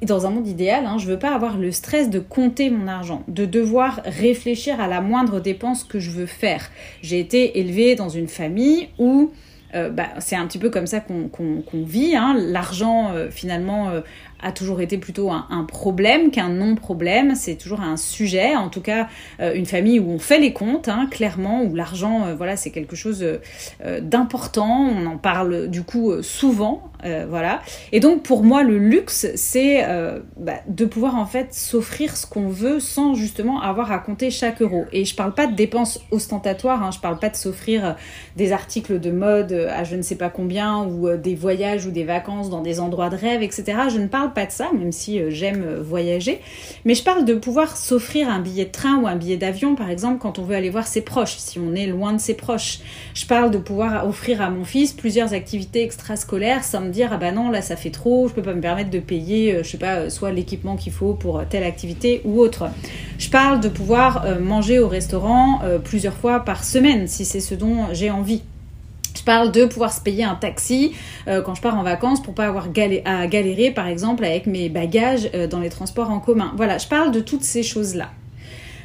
dans 0.03 0.27
un 0.27 0.31
monde 0.31 0.47
idéal, 0.47 0.85
hein, 0.85 0.99
je 0.99 1.07
veux 1.07 1.19
pas 1.19 1.35
avoir 1.35 1.57
le 1.57 1.73
stress 1.73 2.11
de 2.11 2.19
compter 2.19 2.69
mon 2.69 2.87
argent, 2.87 3.23
de 3.29 3.47
devoir 3.47 4.03
réfléchir 4.05 4.79
à 4.79 4.89
la 4.89 5.01
moindre 5.01 5.41
dépense 5.41 5.85
que 5.85 5.99
je 5.99 6.11
veux 6.11 6.27
faire. 6.27 6.71
J'ai 7.01 7.19
été 7.19 7.61
élevée 7.61 7.95
dans 7.95 8.11
une 8.11 8.29
famille 8.29 8.89
où 8.99 9.31
euh, 9.75 9.91
bah, 9.91 10.09
c'est 10.21 10.37
un 10.37 10.47
petit 10.47 10.59
peu 10.59 10.71
comme 10.71 10.87
ça 10.87 11.01
qu'on 11.01 11.85
vit. 11.85 12.17
Hein. 12.17 12.35
L'argent, 12.39 13.13
euh, 13.13 13.31
finalement, 13.31 13.89
euh, 13.89 14.01
a 14.43 14.53
toujours 14.53 14.81
été 14.81 14.99
plutôt 14.99 15.31
un, 15.31 15.65
problème 15.67 16.31
qu'un 16.31 16.49
non-problème. 16.49 17.35
C'est 17.35 17.57
toujours 17.57 17.81
un 17.81 17.97
sujet, 17.97 18.55
en 18.55 18.69
tout 18.69 18.81
cas 18.81 19.09
euh, 19.41 19.55
une 19.55 19.67
famille 19.67 19.99
où 19.99 20.11
on 20.11 20.19
fait 20.19 20.39
les 20.39 20.53
comptes, 20.53 20.89
hein, 20.89 21.09
clairement, 21.11 21.63
où 21.63 21.75
l'argent, 21.75 22.27
euh, 22.27 22.35
voilà, 22.35 22.57
c'est 22.57 22.71
quelque 22.71 22.97
chose 22.97 23.25
euh, 23.25 24.01
d'important. 24.01 24.87
On 24.87 25.07
en 25.07 25.17
parle 25.17 25.69
du 25.69 25.83
coup 25.83 26.23
souvent, 26.23 26.91
voilà. 27.29 27.63
Et 27.93 28.01
donc 28.01 28.25
pour 28.25 28.43
moi, 28.43 28.65
le 28.65 28.79
luxe, 28.79 29.29
c'est 29.37 29.85
bah, 30.37 30.55
de 30.67 30.85
pouvoir 30.85 31.15
en 31.15 31.27
fait 31.27 31.55
s'offrir 31.55 32.17
ce 32.17 32.27
qu'on 32.27 32.49
veut 32.49 32.81
sans 32.81 33.15
justement 33.15 33.61
avoir 33.61 33.93
à 33.93 33.99
compter 33.99 34.31
chaque 34.31 34.61
euro. 34.61 34.87
Et 34.93 35.05
je 35.05 35.15
parle 35.15 35.33
pas 35.33 35.47
de 35.47 35.55
dépenses 35.55 36.01
ostentatoires, 36.11 36.83
hein, 36.83 36.91
je 36.91 36.99
parle 36.99 37.19
pas 37.19 37.29
de 37.29 37.37
s'offrir 37.37 37.95
des 38.37 38.53
articles 38.53 38.99
de 38.99 39.11
mode 39.13 39.53
à 39.53 39.85
je 39.85 39.95
ne 39.95 40.03
sais 40.03 40.17
pas 40.17 40.31
combien 40.31 40.85
ou 40.85 41.17
des 41.17 41.37
voyages 41.37 41.87
ou 41.87 41.93
des 41.93 42.05
vacances 42.05 42.51
dans 42.51 42.63
des 42.63 42.81
endroits 42.81 43.09
de 43.09 43.17
rêve, 43.17 43.43
etc. 43.43 43.65
Je 43.89 43.99
ne 43.99 44.09
parle 44.09 44.26
pas 44.29 44.47
de 44.47 44.51
ça, 44.51 44.71
même 44.73 44.93
si 44.93 45.21
euh, 45.21 45.31
j'aime 45.31 45.65
euh, 45.65 45.83
voyager, 45.83 46.41
mais 46.85 46.95
je 46.95 47.03
parle 47.03 47.25
de 47.25 47.35
pouvoir 47.35 47.77
s'offrir 47.77 48.29
un 48.29 48.41
billet 48.41 48.65
de 48.67 48.71
train 48.71 48.97
ou 48.97 49.07
un 49.07 49.17
billet 49.17 49.37
d'avion, 49.37 49.75
par 49.75 49.91
exemple, 49.91 50.19
quand 50.19 50.39
on 50.39 50.43
veut 50.43 50.55
aller 50.55 50.71
voir 50.71 50.87
ses 50.87 51.03
proches, 51.03 51.37
si 51.37 51.59
on 51.59 51.75
est 51.75 51.87
loin 51.87 52.13
de 52.13 52.21
ses 52.21 52.35
proches. 52.35 52.81
Je 53.15 53.27
parle 53.27 53.51
de 53.51 53.59
pouvoir 53.59 54.07
offrir 54.07 54.43
à 54.43 54.51
mon 54.51 54.65
fils 54.65 54.93
plusieurs 54.93 55.33
activités 55.33 55.83
extrascolaires 55.83 56.65
sans 56.65 56.81
me 56.81 56.91
dire, 56.91 57.11
ah 57.13 57.17
bah 57.17 57.33
non, 57.33 57.51
là 57.51 57.63
ça 57.63 57.77
fait 57.77 57.91
trop, 57.91 58.29
je 58.29 58.35
peux 58.35 58.43
pas 58.43 58.55
me 58.55 58.61
permettre 58.61 58.91
de 58.91 59.01
payer, 59.01 59.55
euh, 59.55 59.63
je 59.63 59.71
sais 59.71 59.79
pas, 59.79 60.11
soit 60.11 60.33
l'équipement 60.33 60.77
qu'il 60.77 60.93
faut 60.93 61.15
pour 61.15 61.43
telle 61.49 61.65
activité 61.65 62.21
ou 62.25 62.41
autre. 62.41 62.69
Je 63.19 63.31
parle 63.31 63.61
de 63.61 63.69
pouvoir 63.69 64.27
manger 64.41 64.79
au 64.79 64.89
restaurant 64.89 65.61
plusieurs 65.85 66.15
fois 66.15 66.41
par 66.41 66.65
semaine, 66.65 67.07
si 67.07 67.25
c'est 67.25 67.41
ce 67.41 67.55
dont 67.55 67.87
j'ai 67.93 68.11
envie. 68.11 68.43
Je 69.17 69.23
parle 69.23 69.51
de 69.51 69.65
pouvoir 69.65 69.93
se 69.93 70.01
payer 70.01 70.25
un 70.25 70.35
taxi 70.35 70.93
euh, 71.27 71.43
quand 71.43 71.55
je 71.55 71.63
pars 71.63 71.77
en 71.77 71.83
vacances 71.83 72.23
pour 72.23 72.35
pas 72.35 72.47
avoir 72.47 72.69
à 73.05 73.27
galérer 73.27 73.71
par 73.71 73.87
exemple 73.87 74.25
avec 74.25 74.47
mes 74.47 74.69
bagages 74.69 75.31
euh, 75.35 75.47
dans 75.47 75.61
les 75.61 75.71
transports 75.71 76.11
en 76.11 76.21
commun. 76.21 76.53
Voilà, 76.57 76.79
je 76.79 76.87
parle 76.87 77.13
de 77.13 77.21
toutes 77.21 77.43
ces 77.43 77.63
choses-là. 77.63 78.11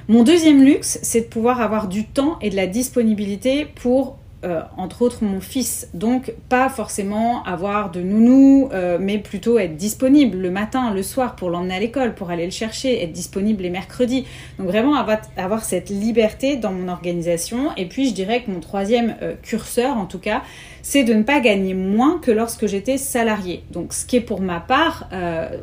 Mon 0.08 0.24
deuxième 0.24 0.64
luxe, 0.64 1.00
c'est 1.04 1.22
de 1.22 1.26
pouvoir 1.26 1.62
avoir 1.62 1.88
du 1.88 2.06
temps 2.06 2.40
et 2.42 2.50
de 2.50 2.56
la 2.56 2.68
disponibilité 2.68 3.66
pour 3.66 4.18
euh, 4.44 4.62
entre 4.76 5.04
autres 5.04 5.24
mon 5.24 5.40
fils. 5.40 5.88
Donc 5.94 6.34
pas 6.50 6.68
forcément 6.68 7.44
avoir 7.44 7.92
de 7.92 8.02
nounou, 8.02 8.70
euh, 8.74 8.98
mais 9.00 9.20
plutôt 9.20 9.60
être 9.60 9.76
disponible 9.76 10.40
le 10.40 10.50
matin, 10.50 10.92
le 10.92 11.04
soir 11.04 11.36
pour 11.36 11.52
l'emmener 11.52 11.76
à 11.76 11.80
l'école, 11.80 12.16
pour 12.16 12.32
aller 12.32 12.46
le 12.46 12.52
chercher, 12.52 13.04
être 13.04 13.12
disponible 13.12 13.62
les 13.62 13.70
mercredis. 13.70 14.26
Donc 14.58 14.68
vraiment 14.68 14.96
avoir, 14.96 15.64
cette 15.64 15.90
liberté 15.90 16.56
dans 16.56 16.72
mon 16.72 16.88
organisation. 16.88 17.70
Et 17.78 17.86
puis 17.86 18.10
je 18.10 18.16
dirais 18.16 18.42
que 18.42 18.50
mon 18.50 18.62
troisième 18.62 19.16
euh, 19.22 19.36
curseur, 19.42 19.96
en 19.96 20.06
tout 20.06 20.18
cas, 20.18 20.42
c'est 20.82 21.04
de 21.04 21.14
ne 21.14 21.24
pas 21.24 21.40
gagner 21.40 21.74
moins 21.74 22.20
que 22.20 22.32
lorsque 22.32 22.68
j'étais 22.68 22.98
salarié. 22.98 23.64
Donc 23.72 23.94
ce 23.94 24.06
qui 24.06 24.18
est 24.18 24.22
pour 24.22 24.42
ma 24.42 24.60
part, 24.60 25.10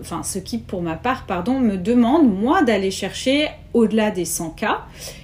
enfin 0.01 0.23
ce 0.23 0.39
qui 0.39 0.59
pour 0.59 0.83
ma 0.83 0.95
part, 0.95 1.27
pardon, 1.27 1.59
me 1.59 1.77
demande 1.77 2.33
moi 2.33 2.63
d'aller 2.63 2.91
chercher 2.91 3.49
au-delà 3.75 4.11
des 4.11 4.25
100 4.25 4.51
k 4.51 4.65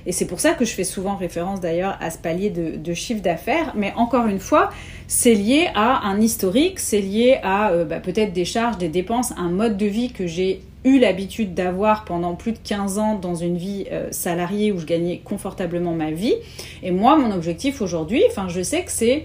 Et 0.07 0.13
c'est 0.13 0.27
pour 0.27 0.41
ça 0.41 0.53
que 0.53 0.65
je 0.65 0.73
fais 0.73 0.85
souvent 0.85 1.17
référence 1.17 1.61
d'ailleurs 1.61 1.97
à 2.01 2.11
ce 2.11 2.19
palier 2.19 2.51
de, 2.51 2.95
chiffre 2.95 3.23
d'affaires. 3.23 3.73
Mais 3.75 3.93
encore 3.97 4.27
une 4.27 4.39
fois, 4.39 4.71
c'est 5.07 5.35
lié 5.35 5.69
à 5.75 6.07
un 6.07 6.21
historique, 6.21 6.79
c'est 6.79 7.01
lié 7.01 7.39
à 7.43 7.71
euh, 7.71 7.85
bah, 7.85 8.01
peut-être 8.01 8.33
des 8.33 8.45
charges, 8.45 8.79
des 8.79 8.89
dépenses, 8.89 9.33
un 9.37 9.51
mode 9.51 9.77
de 9.77 9.87
vie 9.87 10.13
que 10.13 10.27
j'ai 10.27 10.61
eu 10.85 10.99
l'habitude 10.99 11.55
d'avoir 11.55 12.05
pendant 12.05 12.35
plus 12.35 12.53
de 12.53 12.59
15 12.63 12.99
ans 12.99 13.19
dans 13.19 13.35
une 13.35 13.57
vie 13.57 13.87
euh, 13.91 14.09
salariée 14.11 14.71
où 14.71 14.79
je 14.79 14.87
gagnais 14.87 15.21
confortablement 15.25 15.95
ma 15.95 16.11
vie. 16.11 16.35
Et 16.83 16.91
moi, 16.91 17.17
mon 17.17 17.33
objectif 17.33 17.81
aujourd'hui, 17.81 18.23
enfin, 18.31 18.49
je 18.49 18.63
sais 18.63 18.83
que 18.85 18.93
c'est 18.93 19.25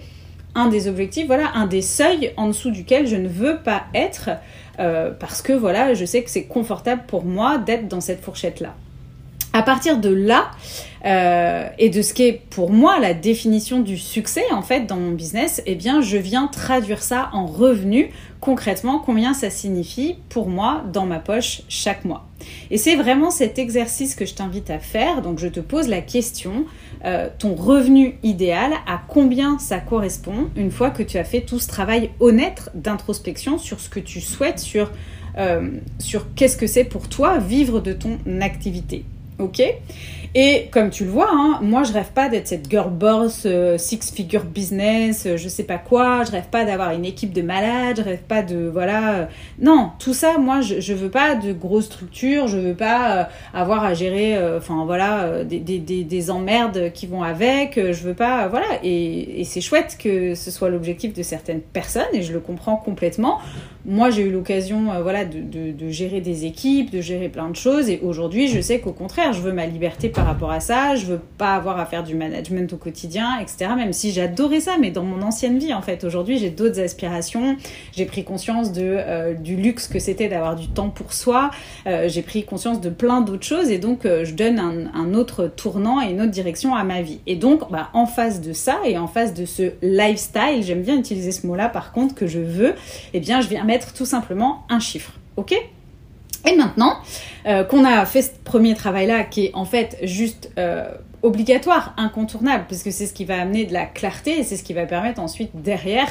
un 0.55 0.67
des 0.67 0.87
objectifs, 0.87 1.27
voilà, 1.27 1.51
un 1.55 1.67
des 1.67 1.81
seuils 1.81 2.33
en 2.37 2.47
dessous 2.47 2.71
duquel 2.71 3.07
je 3.07 3.15
ne 3.15 3.27
veux 3.27 3.57
pas 3.57 3.83
être 3.93 4.31
euh, 4.79 5.11
parce 5.11 5.41
que 5.41 5.53
voilà, 5.53 5.93
je 5.93 6.05
sais 6.05 6.23
que 6.23 6.29
c'est 6.29 6.45
confortable 6.45 7.03
pour 7.07 7.25
moi 7.25 7.57
d'être 7.57 7.87
dans 7.87 8.01
cette 8.01 8.21
fourchette-là. 8.21 8.75
À 9.51 9.63
partir 9.63 9.99
de 9.99 10.09
là, 10.09 10.51
euh, 11.05 11.67
et 11.77 11.89
de 11.89 12.01
ce 12.01 12.13
qui 12.13 12.23
est 12.23 12.41
pour 12.49 12.71
moi 12.71 12.99
la 12.99 13.13
définition 13.13 13.79
du 13.79 13.97
succès 13.97 14.43
en 14.51 14.61
fait 14.61 14.85
dans 14.85 14.97
mon 14.97 15.11
business, 15.11 15.63
eh 15.65 15.75
bien 15.75 16.01
je 16.01 16.17
viens 16.17 16.47
traduire 16.47 17.01
ça 17.01 17.29
en 17.31 17.45
revenus 17.45 18.09
concrètement 18.41 18.99
combien 18.99 19.33
ça 19.33 19.49
signifie 19.49 20.17
pour 20.29 20.49
moi 20.49 20.83
dans 20.91 21.05
ma 21.05 21.19
poche 21.19 21.61
chaque 21.69 22.05
mois. 22.05 22.27
Et 22.69 22.77
c'est 22.77 22.95
vraiment 22.95 23.31
cet 23.31 23.59
exercice 23.59 24.13
que 24.13 24.25
je 24.25 24.33
t'invite 24.33 24.69
à 24.69 24.79
faire. 24.79 25.21
Donc 25.21 25.39
je 25.39 25.47
te 25.47 25.59
pose 25.59 25.87
la 25.87 26.01
question, 26.01 26.65
euh, 27.05 27.29
ton 27.39 27.55
revenu 27.55 28.17
idéal, 28.23 28.73
à 28.87 29.01
combien 29.07 29.57
ça 29.57 29.79
correspond 29.79 30.49
une 30.55 30.71
fois 30.71 30.89
que 30.89 31.03
tu 31.03 31.17
as 31.17 31.23
fait 31.23 31.41
tout 31.41 31.59
ce 31.59 31.67
travail 31.67 32.11
honnête 32.19 32.69
d'introspection 32.75 33.57
sur 33.57 33.79
ce 33.79 33.89
que 33.89 33.99
tu 33.99 34.21
souhaites, 34.21 34.59
sur, 34.59 34.91
euh, 35.37 35.69
sur 35.97 36.33
qu'est-ce 36.35 36.57
que 36.57 36.67
c'est 36.67 36.85
pour 36.85 37.09
toi 37.09 37.39
vivre 37.39 37.79
de 37.79 37.93
ton 37.93 38.19
activité 38.41 39.05
ok 39.39 39.63
et 40.35 40.67
comme 40.69 40.91
tu 40.91 41.05
le 41.05 41.09
vois, 41.09 41.29
hein, 41.31 41.57
moi 41.63 41.81
je 41.81 41.91
rêve 41.91 42.11
pas 42.13 42.29
d'être 42.29 42.47
cette 42.47 42.69
girl 42.69 42.91
boss, 42.91 43.43
euh, 43.47 43.79
six 43.79 44.11
figure 44.13 44.43
business, 44.43 45.25
euh, 45.25 45.37
je 45.37 45.49
sais 45.49 45.63
pas 45.63 45.79
quoi, 45.79 46.23
je 46.23 46.31
rêve 46.31 46.49
pas 46.51 46.65
d'avoir 46.65 46.91
une 46.91 47.03
équipe 47.03 47.33
de 47.33 47.41
malades, 47.41 47.97
je 47.97 48.03
rêve 48.03 48.21
pas 48.27 48.43
de 48.43 48.69
voilà. 48.71 49.13
Euh, 49.13 49.25
non, 49.59 49.89
tout 49.97 50.13
ça, 50.13 50.37
moi 50.37 50.61
je, 50.61 50.81
je 50.81 50.93
veux 50.93 51.09
pas 51.09 51.33
de 51.33 51.51
grosses 51.51 51.85
structures, 51.85 52.47
je 52.47 52.59
veux 52.59 52.75
pas 52.75 53.29
avoir 53.55 53.83
à 53.83 53.95
gérer, 53.95 54.37
enfin 54.55 54.83
voilà, 54.85 55.43
des, 55.43 55.59
des, 55.59 55.79
des, 55.79 56.31
emmerdes 56.31 56.91
qui 56.93 57.07
vont 57.07 57.23
avec, 57.23 57.75
je 57.75 58.03
veux 58.03 58.13
pas, 58.13 58.47
voilà. 58.49 58.67
Et 58.83 59.43
c'est 59.45 59.61
chouette 59.61 59.97
que 59.99 60.35
ce 60.35 60.51
soit 60.51 60.69
l'objectif 60.69 61.13
de 61.13 61.23
certaines 61.23 61.61
personnes 61.61 62.03
et 62.13 62.21
je 62.21 62.33
le 62.33 62.39
comprends 62.39 62.75
complètement. 62.75 63.39
Moi 63.85 64.09
j'ai 64.09 64.23
eu 64.23 64.31
l'occasion, 64.31 64.87
voilà, 65.01 65.25
de, 65.25 65.71
de, 65.71 65.89
gérer 65.89 66.21
des 66.21 66.45
équipes, 66.45 66.91
de 66.91 67.01
gérer 67.01 67.29
plein 67.29 67.49
de 67.49 67.55
choses 67.55 67.89
et 67.89 67.99
aujourd'hui 68.03 68.47
je 68.47 68.61
sais 68.61 68.79
qu'au 68.79 68.91
contraire, 68.91 69.33
je 69.33 69.41
veux 69.41 69.53
ma 69.53 69.65
liberté 69.65 70.09
par 70.09 70.25
rapport 70.25 70.51
à 70.51 70.59
ça, 70.59 70.95
je 70.95 71.05
veux 71.05 71.21
pas 71.37 71.55
avoir 71.55 71.79
à 71.79 71.85
faire 71.85 72.03
du 72.03 72.15
management 72.15 72.71
au 72.73 72.77
quotidien, 72.77 73.39
etc. 73.39 73.71
Même 73.75 73.93
si 73.93 74.11
j'adorais 74.11 74.59
ça, 74.59 74.77
mais 74.79 74.91
dans 74.91 75.03
mon 75.03 75.21
ancienne 75.21 75.57
vie, 75.57 75.73
en 75.73 75.81
fait, 75.81 76.03
aujourd'hui, 76.03 76.37
j'ai 76.37 76.49
d'autres 76.49 76.79
aspirations. 76.79 77.57
J'ai 77.95 78.05
pris 78.05 78.23
conscience 78.23 78.71
de, 78.71 78.81
euh, 78.83 79.33
du 79.33 79.55
luxe 79.55 79.87
que 79.87 79.99
c'était 79.99 80.27
d'avoir 80.27 80.55
du 80.55 80.67
temps 80.67 80.89
pour 80.89 81.13
soi. 81.13 81.51
Euh, 81.87 82.07
j'ai 82.07 82.21
pris 82.21 82.43
conscience 82.43 82.81
de 82.81 82.89
plein 82.89 83.21
d'autres 83.21 83.45
choses 83.45 83.69
et 83.69 83.77
donc 83.77 84.05
euh, 84.05 84.25
je 84.25 84.33
donne 84.33 84.59
un, 84.59 85.13
autre 85.13 85.47
tournant 85.47 86.01
et 86.01 86.11
une 86.11 86.21
autre 86.21 86.31
direction 86.31 86.75
à 86.75 86.83
ma 86.83 87.01
vie. 87.01 87.19
Et 87.25 87.35
donc, 87.35 87.71
bah, 87.71 87.89
en 87.93 88.05
face 88.05 88.41
de 88.41 88.53
ça 88.53 88.77
et 88.85 88.97
en 88.97 89.07
face 89.07 89.33
de 89.33 89.45
ce 89.45 89.71
lifestyle, 89.81 90.61
j'aime 90.61 90.81
bien 90.81 90.97
utiliser 90.97 91.31
ce 91.31 91.47
mot-là 91.47 91.67
par 91.67 91.91
contre 91.91 92.13
que 92.13 92.27
je 92.27 92.39
veux, 92.39 92.75
eh 93.13 93.19
bien, 93.19 93.41
je 93.41 93.47
viens 93.47 93.63
tout 93.77 94.05
simplement 94.05 94.65
un 94.69 94.79
chiffre. 94.79 95.13
Ok? 95.37 95.53
Et 96.47 96.55
maintenant 96.55 96.97
euh, 97.47 97.63
qu'on 97.63 97.85
a 97.85 98.05
fait 98.05 98.21
ce 98.21 98.31
premier 98.43 98.73
travail-là, 98.73 99.23
qui 99.23 99.45
est 99.45 99.51
en 99.53 99.65
fait 99.65 99.97
juste 100.03 100.51
euh, 100.57 100.89
obligatoire, 101.21 101.93
incontournable, 101.97 102.65
parce 102.69 102.83
que 102.83 102.91
c'est 102.91 103.05
ce 103.05 103.13
qui 103.13 103.25
va 103.25 103.41
amener 103.41 103.65
de 103.65 103.73
la 103.73 103.85
clarté 103.85 104.39
et 104.39 104.43
c'est 104.43 104.55
ce 104.55 104.63
qui 104.63 104.73
va 104.73 104.85
permettre 104.85 105.19
ensuite 105.19 105.51
derrière 105.53 106.07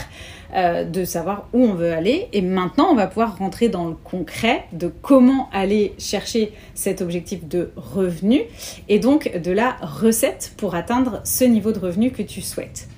euh, 0.54 0.84
de 0.84 1.04
savoir 1.04 1.48
où 1.52 1.64
on 1.64 1.74
veut 1.74 1.92
aller. 1.92 2.28
Et 2.32 2.42
maintenant, 2.42 2.88
on 2.90 2.94
va 2.94 3.06
pouvoir 3.06 3.38
rentrer 3.38 3.68
dans 3.68 3.86
le 3.86 3.94
concret 3.94 4.64
de 4.72 4.88
comment 4.88 5.48
aller 5.52 5.94
chercher 5.98 6.52
cet 6.74 7.00
objectif 7.00 7.46
de 7.46 7.70
revenu 7.76 8.42
et 8.88 8.98
donc 8.98 9.36
de 9.36 9.52
la 9.52 9.76
recette 9.80 10.52
pour 10.56 10.74
atteindre 10.74 11.20
ce 11.24 11.44
niveau 11.44 11.72
de 11.72 11.78
revenu 11.78 12.10
que 12.10 12.22
tu 12.22 12.42
souhaites. 12.42 12.88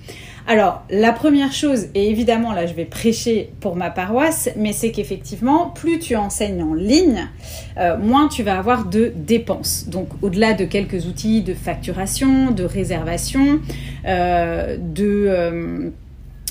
Alors, 0.51 0.83
la 0.89 1.13
première 1.13 1.53
chose, 1.53 1.87
et 1.95 2.09
évidemment 2.09 2.51
là 2.51 2.65
je 2.65 2.73
vais 2.73 2.83
prêcher 2.83 3.53
pour 3.61 3.77
ma 3.77 3.89
paroisse, 3.89 4.49
mais 4.57 4.73
c'est 4.73 4.91
qu'effectivement, 4.91 5.69
plus 5.69 5.97
tu 5.97 6.17
enseignes 6.17 6.61
en 6.61 6.73
ligne, 6.73 7.29
euh, 7.77 7.97
moins 7.97 8.27
tu 8.27 8.43
vas 8.43 8.57
avoir 8.57 8.83
de 8.83 9.13
dépenses. 9.15 9.87
Donc, 9.87 10.09
au-delà 10.21 10.51
de 10.51 10.65
quelques 10.65 11.05
outils 11.05 11.41
de 11.41 11.53
facturation, 11.53 12.51
de 12.51 12.65
réservation, 12.65 13.61
euh, 14.05 14.75
de... 14.77 15.93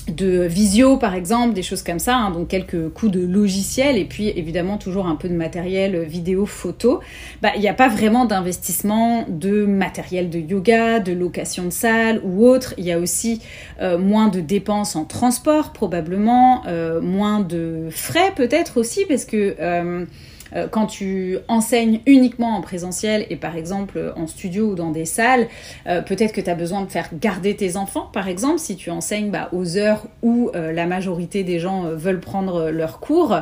Euh, 0.09 0.11
de 0.11 0.43
visio 0.43 0.97
par 0.97 1.15
exemple, 1.15 1.53
des 1.53 1.63
choses 1.63 1.83
comme 1.83 1.99
ça, 1.99 2.15
hein, 2.15 2.31
donc 2.31 2.47
quelques 2.47 2.89
coûts 2.89 3.09
de 3.09 3.25
logiciel 3.25 3.97
et 3.97 4.05
puis 4.05 4.29
évidemment 4.29 4.77
toujours 4.77 5.07
un 5.07 5.15
peu 5.15 5.27
de 5.29 5.33
matériel 5.33 6.03
vidéo, 6.03 6.45
photo, 6.45 6.99
bah, 7.41 7.49
il 7.55 7.61
n'y 7.61 7.67
a 7.67 7.73
pas 7.73 7.87
vraiment 7.87 8.25
d'investissement 8.25 9.25
de 9.27 9.65
matériel 9.65 10.29
de 10.29 10.39
yoga, 10.39 10.99
de 10.99 11.13
location 11.13 11.65
de 11.65 11.69
salle 11.69 12.21
ou 12.23 12.45
autre. 12.45 12.73
Il 12.77 12.85
y 12.85 12.91
a 12.91 12.99
aussi 12.99 13.41
euh, 13.81 13.97
moins 13.97 14.27
de 14.27 14.39
dépenses 14.39 14.95
en 14.95 15.05
transport 15.05 15.73
probablement, 15.73 16.63
euh, 16.67 17.01
moins 17.01 17.39
de 17.39 17.87
frais 17.89 18.33
peut-être 18.35 18.77
aussi 18.79 19.05
parce 19.05 19.25
que... 19.25 19.55
Euh, 19.59 20.05
euh, 20.55 20.67
quand 20.69 20.87
tu 20.87 21.37
enseignes 21.47 21.99
uniquement 22.05 22.55
en 22.57 22.61
présentiel 22.61 23.25
et 23.29 23.35
par 23.35 23.55
exemple 23.55 24.13
en 24.15 24.27
studio 24.27 24.71
ou 24.71 24.75
dans 24.75 24.91
des 24.91 25.05
salles, 25.05 25.47
euh, 25.87 26.01
peut-être 26.01 26.33
que 26.33 26.41
tu 26.41 26.49
as 26.49 26.55
besoin 26.55 26.81
de 26.81 26.91
faire 26.91 27.09
garder 27.19 27.55
tes 27.55 27.77
enfants, 27.77 28.09
par 28.11 28.27
exemple, 28.27 28.59
si 28.59 28.75
tu 28.75 28.89
enseignes 28.89 29.31
bah, 29.31 29.49
aux 29.53 29.77
heures 29.77 30.03
où 30.21 30.51
euh, 30.55 30.71
la 30.71 30.85
majorité 30.85 31.43
des 31.43 31.59
gens 31.59 31.83
veulent 31.83 32.19
prendre 32.19 32.69
leurs 32.69 32.99
cours, 32.99 33.39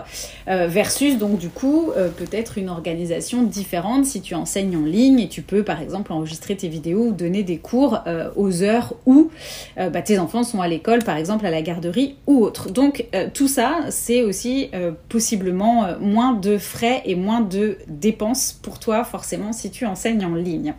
versus 0.47 1.17
donc 1.17 1.37
du 1.37 1.49
coup 1.49 1.91
peut-être 2.17 2.57
une 2.57 2.69
organisation 2.69 3.43
différente 3.43 4.05
si 4.05 4.21
tu 4.21 4.35
enseignes 4.35 4.75
en 4.75 4.85
ligne 4.85 5.19
et 5.19 5.27
tu 5.27 5.41
peux 5.41 5.63
par 5.63 5.81
exemple 5.81 6.11
enregistrer 6.11 6.55
tes 6.55 6.67
vidéos 6.67 7.07
ou 7.07 7.11
donner 7.11 7.43
des 7.43 7.57
cours 7.57 7.99
aux 8.35 8.63
heures 8.63 8.95
où 9.05 9.29
bah, 9.77 10.01
tes 10.01 10.19
enfants 10.19 10.43
sont 10.43 10.61
à 10.61 10.67
l'école, 10.67 11.03
par 11.03 11.17
exemple 11.17 11.45
à 11.45 11.51
la 11.51 11.61
garderie 11.61 12.15
ou 12.27 12.43
autre. 12.43 12.71
Donc 12.71 13.05
tout 13.33 13.47
ça, 13.47 13.79
c'est 13.89 14.23
aussi 14.23 14.69
possiblement 15.07 15.87
moins 15.99 16.33
de 16.33 16.57
frais 16.57 16.98
et 17.05 17.15
moins 17.15 17.41
de 17.41 17.77
dépenses 17.87 18.57
pour 18.61 18.79
toi 18.79 19.03
forcément 19.03 19.53
si 19.53 19.71
tu 19.71 19.85
enseignes 19.85 20.25
en 20.25 20.35
ligne. 20.35 20.73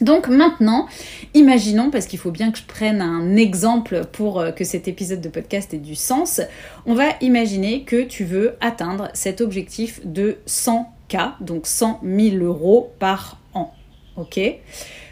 Donc 0.00 0.28
maintenant, 0.28 0.86
imaginons, 1.34 1.90
parce 1.90 2.06
qu'il 2.06 2.18
faut 2.18 2.32
bien 2.32 2.50
que 2.50 2.58
je 2.58 2.64
prenne 2.64 3.00
un 3.00 3.36
exemple 3.36 4.04
pour 4.12 4.40
euh, 4.40 4.50
que 4.50 4.64
cet 4.64 4.88
épisode 4.88 5.20
de 5.20 5.28
podcast 5.28 5.72
ait 5.72 5.78
du 5.78 5.94
sens, 5.94 6.40
on 6.84 6.94
va 6.94 7.04
imaginer 7.20 7.84
que 7.84 8.02
tu 8.02 8.24
veux 8.24 8.56
atteindre 8.60 9.08
cet 9.14 9.40
objectif 9.40 10.04
de 10.04 10.38
100K, 10.48 11.34
donc 11.40 11.66
100 11.66 12.00
000 12.02 12.36
euros 12.44 12.92
par 12.98 13.38
an. 13.54 13.72
Ok? 14.16 14.40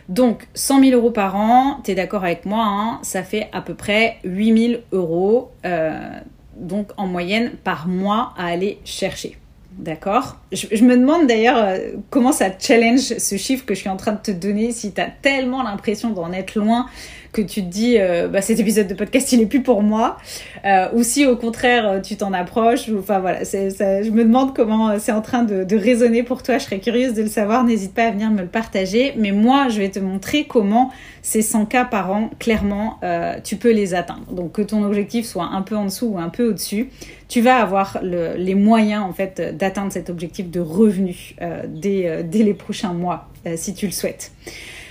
Donc 0.08 0.49
100 0.54 0.80
000 0.80 1.00
euros 1.00 1.12
par 1.12 1.37
an, 1.37 1.80
tu 1.84 1.92
es 1.92 1.94
d'accord 1.94 2.25
avec 2.25 2.44
moi, 2.44 2.64
hein, 2.66 2.99
ça 3.02 3.22
fait 3.22 3.49
à 3.52 3.62
peu 3.62 3.75
près 3.75 4.18
8 4.25 4.68
000 4.68 4.82
euros, 4.90 5.52
euh, 5.64 6.11
donc 6.56 6.88
en 6.96 7.06
moyenne 7.06 7.52
par 7.62 7.87
mois 7.87 8.34
à 8.37 8.46
aller 8.46 8.78
chercher. 8.84 9.38
D'accord. 9.78 10.36
Je, 10.52 10.84
me 10.84 10.96
demande 10.96 11.26
d'ailleurs 11.26 11.56
euh, 11.56 11.78
comment 12.10 12.32
ça 12.32 12.46
challenge 12.58 13.00
ce 13.00 13.36
chiffre 13.36 13.64
que 13.64 13.74
je 13.74 13.80
suis 13.80 13.88
en 13.88 13.96
train 13.96 14.12
de 14.12 14.20
te 14.20 14.30
donner, 14.30 14.70
si 14.72 14.92
tu 14.92 15.00
tellement 15.22 15.62
l'impression 15.62 16.10
d'en 16.10 16.32
être 16.32 16.54
loin 16.56 16.86
que 17.32 17.40
tu 17.40 17.62
te 17.62 17.68
dis 17.68 17.96
euh, 17.98 18.28
bah, 18.28 18.42
cet 18.42 18.60
épisode 18.60 18.86
de 18.86 18.94
podcast 18.94 19.32
il 19.32 19.40
est 19.40 19.46
plus 19.46 19.62
pour 19.62 19.82
moi, 19.82 20.18
euh, 20.64 20.88
ou 20.92 21.02
si 21.02 21.26
au 21.26 21.36
contraire 21.36 22.00
tu 22.02 22.16
t'en 22.16 22.32
approches, 22.32 22.90
enfin 22.98 23.18
voilà, 23.20 23.44
ça, 23.44 24.02
je 24.02 24.10
me 24.10 24.22
demande 24.22 24.54
comment 24.54 24.98
c'est 24.98 25.12
en 25.12 25.22
train 25.22 25.42
de, 25.42 25.64
de 25.64 25.76
résonner 25.76 26.22
pour 26.22 26.42
toi, 26.42 26.58
je 26.58 26.64
serais 26.64 26.78
curieuse 26.78 27.14
de 27.14 27.22
le 27.22 27.28
savoir, 27.28 27.64
n'hésite 27.64 27.94
pas 27.94 28.04
à 28.04 28.10
venir 28.10 28.30
me 28.30 28.42
le 28.42 28.48
partager, 28.48 29.14
mais 29.16 29.32
moi 29.32 29.68
je 29.70 29.78
vais 29.78 29.88
te 29.88 29.98
montrer 29.98 30.44
comment 30.44 30.90
ces 31.22 31.40
100 31.40 31.66
cas 31.66 31.84
par 31.84 32.10
an, 32.10 32.30
clairement, 32.38 32.98
euh, 33.02 33.36
tu 33.42 33.56
peux 33.56 33.72
les 33.72 33.94
atteindre. 33.94 34.32
Donc 34.32 34.52
que 34.52 34.62
ton 34.62 34.84
objectif 34.84 35.24
soit 35.24 35.48
un 35.52 35.62
peu 35.62 35.76
en 35.76 35.86
dessous 35.86 36.08
ou 36.08 36.18
un 36.18 36.28
peu 36.28 36.48
au-dessus, 36.48 36.90
tu 37.28 37.40
vas 37.40 37.56
avoir 37.56 37.98
le, 38.02 38.34
les 38.36 38.54
moyens 38.54 39.04
en 39.04 39.12
fait 39.12 39.56
d'atteindre 39.56 39.92
cet 39.92 40.10
objectif 40.10 40.50
de 40.50 40.60
revenu 40.60 41.34
euh, 41.40 41.62
dès, 41.66 42.24
dès, 42.24 42.42
les 42.42 42.54
prochains 42.54 42.92
mois, 42.92 43.28
si 43.56 43.72
tu 43.72 43.86
le 43.86 43.92
souhaites. 43.92 44.32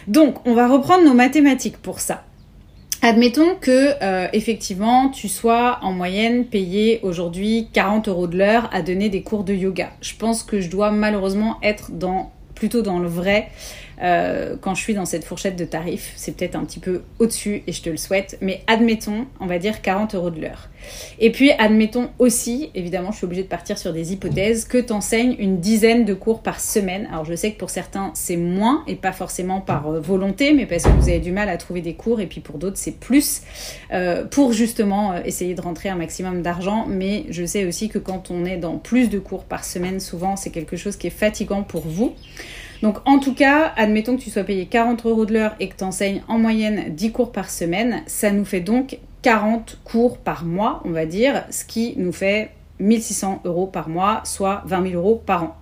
Donc, 0.07 0.47
on 0.47 0.53
va 0.53 0.67
reprendre 0.67 1.03
nos 1.03 1.13
mathématiques 1.13 1.77
pour 1.77 1.99
ça. 1.99 2.23
Admettons 3.03 3.55
que 3.55 3.95
euh, 4.03 4.27
effectivement 4.31 5.09
tu 5.09 5.27
sois 5.27 5.79
en 5.81 5.91
moyenne 5.91 6.45
payé 6.45 6.99
aujourd'hui 7.01 7.67
40 7.73 8.07
euros 8.07 8.27
de 8.27 8.37
l'heure 8.37 8.69
à 8.71 8.83
donner 8.83 9.09
des 9.09 9.23
cours 9.23 9.43
de 9.43 9.55
yoga. 9.55 9.89
Je 10.01 10.13
pense 10.15 10.43
que 10.43 10.61
je 10.61 10.69
dois 10.69 10.91
malheureusement 10.91 11.57
être 11.63 11.91
dans 11.91 12.31
plutôt 12.53 12.83
dans 12.83 12.99
le 12.99 13.07
vrai 13.07 13.49
euh, 14.01 14.55
quand 14.59 14.73
je 14.73 14.81
suis 14.81 14.93
dans 14.93 15.05
cette 15.05 15.23
fourchette 15.23 15.55
de 15.55 15.65
tarifs. 15.65 16.13
C'est 16.15 16.35
peut-être 16.35 16.55
un 16.55 16.65
petit 16.65 16.79
peu 16.79 17.01
au-dessus 17.19 17.63
et 17.67 17.71
je 17.71 17.81
te 17.81 17.89
le 17.89 17.97
souhaite, 17.97 18.37
mais 18.41 18.63
admettons, 18.67 19.27
on 19.39 19.45
va 19.45 19.59
dire 19.59 19.81
40 19.81 20.15
euros 20.15 20.31
de 20.31 20.41
l'heure. 20.41 20.69
Et 21.19 21.31
puis 21.31 21.51
admettons 21.51 22.09
aussi, 22.17 22.71
évidemment, 22.73 23.11
je 23.11 23.17
suis 23.17 23.25
obligée 23.25 23.43
de 23.43 23.47
partir 23.47 23.77
sur 23.77 23.93
des 23.93 24.13
hypothèses, 24.13 24.65
que 24.65 24.79
tu 24.79 24.91
enseignes 24.91 25.35
une 25.37 25.59
dizaine 25.59 26.05
de 26.05 26.15
cours 26.15 26.41
par 26.41 26.59
semaine. 26.59 27.07
Alors 27.11 27.25
je 27.25 27.35
sais 27.35 27.51
que 27.51 27.59
pour 27.59 27.69
certains 27.69 28.11
c'est 28.15 28.37
moins 28.37 28.83
et 28.87 28.95
pas 28.95 29.11
forcément 29.11 29.61
par 29.61 29.87
euh, 29.87 29.99
volonté, 29.99 30.53
mais 30.53 30.65
parce 30.65 30.83
que 30.83 30.89
vous 30.89 31.09
avez 31.09 31.19
du 31.19 31.31
mal 31.31 31.49
à 31.49 31.57
trouver 31.57 31.81
des 31.81 31.93
cours 31.93 32.19
et 32.21 32.25
puis 32.25 32.41
pour 32.41 32.57
d'autres 32.57 32.77
c'est 32.77 32.99
plus 32.99 33.41
euh, 33.93 34.25
pour 34.25 34.53
justement 34.53 35.15
essayer 35.23 35.53
de 35.53 35.61
rentrer 35.61 35.89
un 35.89 35.95
maximum 35.95 36.41
d'argent. 36.41 36.85
Mais 36.87 37.25
je 37.29 37.45
sais 37.45 37.65
aussi 37.65 37.89
que 37.89 37.99
quand 37.99 38.31
on 38.31 38.45
est 38.45 38.57
dans 38.57 38.77
plus 38.77 39.09
de 39.09 39.19
cours 39.19 39.43
par 39.43 39.63
semaine, 39.63 39.99
souvent 39.99 40.35
c'est 40.35 40.49
quelque 40.49 40.75
chose 40.75 40.97
qui 40.97 41.07
est 41.07 41.11
fatigant 41.11 41.63
pour 41.63 41.81
vous. 41.81 42.15
Donc 42.81 42.97
en 43.05 43.19
tout 43.19 43.33
cas, 43.33 43.73
admettons 43.75 44.17
que 44.17 44.21
tu 44.21 44.31
sois 44.31 44.43
payé 44.43 44.65
40 44.65 45.05
euros 45.05 45.25
de 45.25 45.33
l'heure 45.33 45.55
et 45.59 45.69
que 45.69 45.75
tu 45.77 45.83
enseignes 45.83 46.21
en 46.27 46.39
moyenne 46.39 46.93
10 46.95 47.11
cours 47.11 47.31
par 47.31 47.49
semaine, 47.49 48.01
ça 48.07 48.31
nous 48.31 48.45
fait 48.45 48.59
donc 48.59 48.97
40 49.21 49.79
cours 49.83 50.17
par 50.17 50.45
mois, 50.45 50.81
on 50.83 50.89
va 50.89 51.05
dire, 51.05 51.43
ce 51.51 51.63
qui 51.63 51.93
nous 51.97 52.11
fait 52.11 52.49
1600 52.79 53.41
euros 53.45 53.67
par 53.67 53.87
mois, 53.87 54.21
soit 54.23 54.63
20 54.65 54.89
000 54.89 54.95
euros 54.95 55.21
par 55.23 55.43
an. 55.43 55.55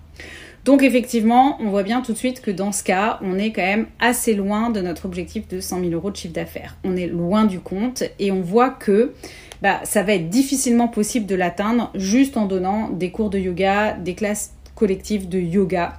Donc 0.64 0.84
effectivement, 0.84 1.58
on 1.62 1.70
voit 1.70 1.84
bien 1.84 2.02
tout 2.02 2.14
de 2.14 2.18
suite 2.18 2.42
que 2.42 2.52
dans 2.52 2.72
ce 2.72 2.84
cas, 2.84 3.20
on 3.22 3.38
est 3.38 3.52
quand 3.52 3.64
même 3.64 3.88
assez 4.00 4.34
loin 4.34 4.70
de 4.70 4.80
notre 4.82 5.06
objectif 5.06 5.48
de 5.48 5.60
100 5.60 5.80
000 5.82 5.92
euros 5.92 6.12
de 6.12 6.16
chiffre 6.16 6.34
d'affaires. 6.34 6.78
On 6.86 6.96
est 6.96 7.08
loin 7.08 7.46
du 7.46 7.60
compte 7.60 8.04
et 8.20 8.32
on 8.32 8.42
voit 8.42 8.70
que 8.70 9.14
bah, 9.62 9.82
ça 9.84 10.04
va 10.04 10.14
être 10.14 10.30
difficilement 10.30 10.88
possible 10.88 11.26
de 11.26 11.36
l'atteindre 11.36 11.92
juste 11.96 12.38
en 12.38 12.46
donnant 12.46 12.90
des 12.90 13.12
cours 13.12 13.30
de 13.30 13.40
yoga, 13.40 13.94
des 13.94 14.16
classes 14.16 14.54
collectives 14.76 15.28
de 15.28 15.40
yoga 15.40 15.98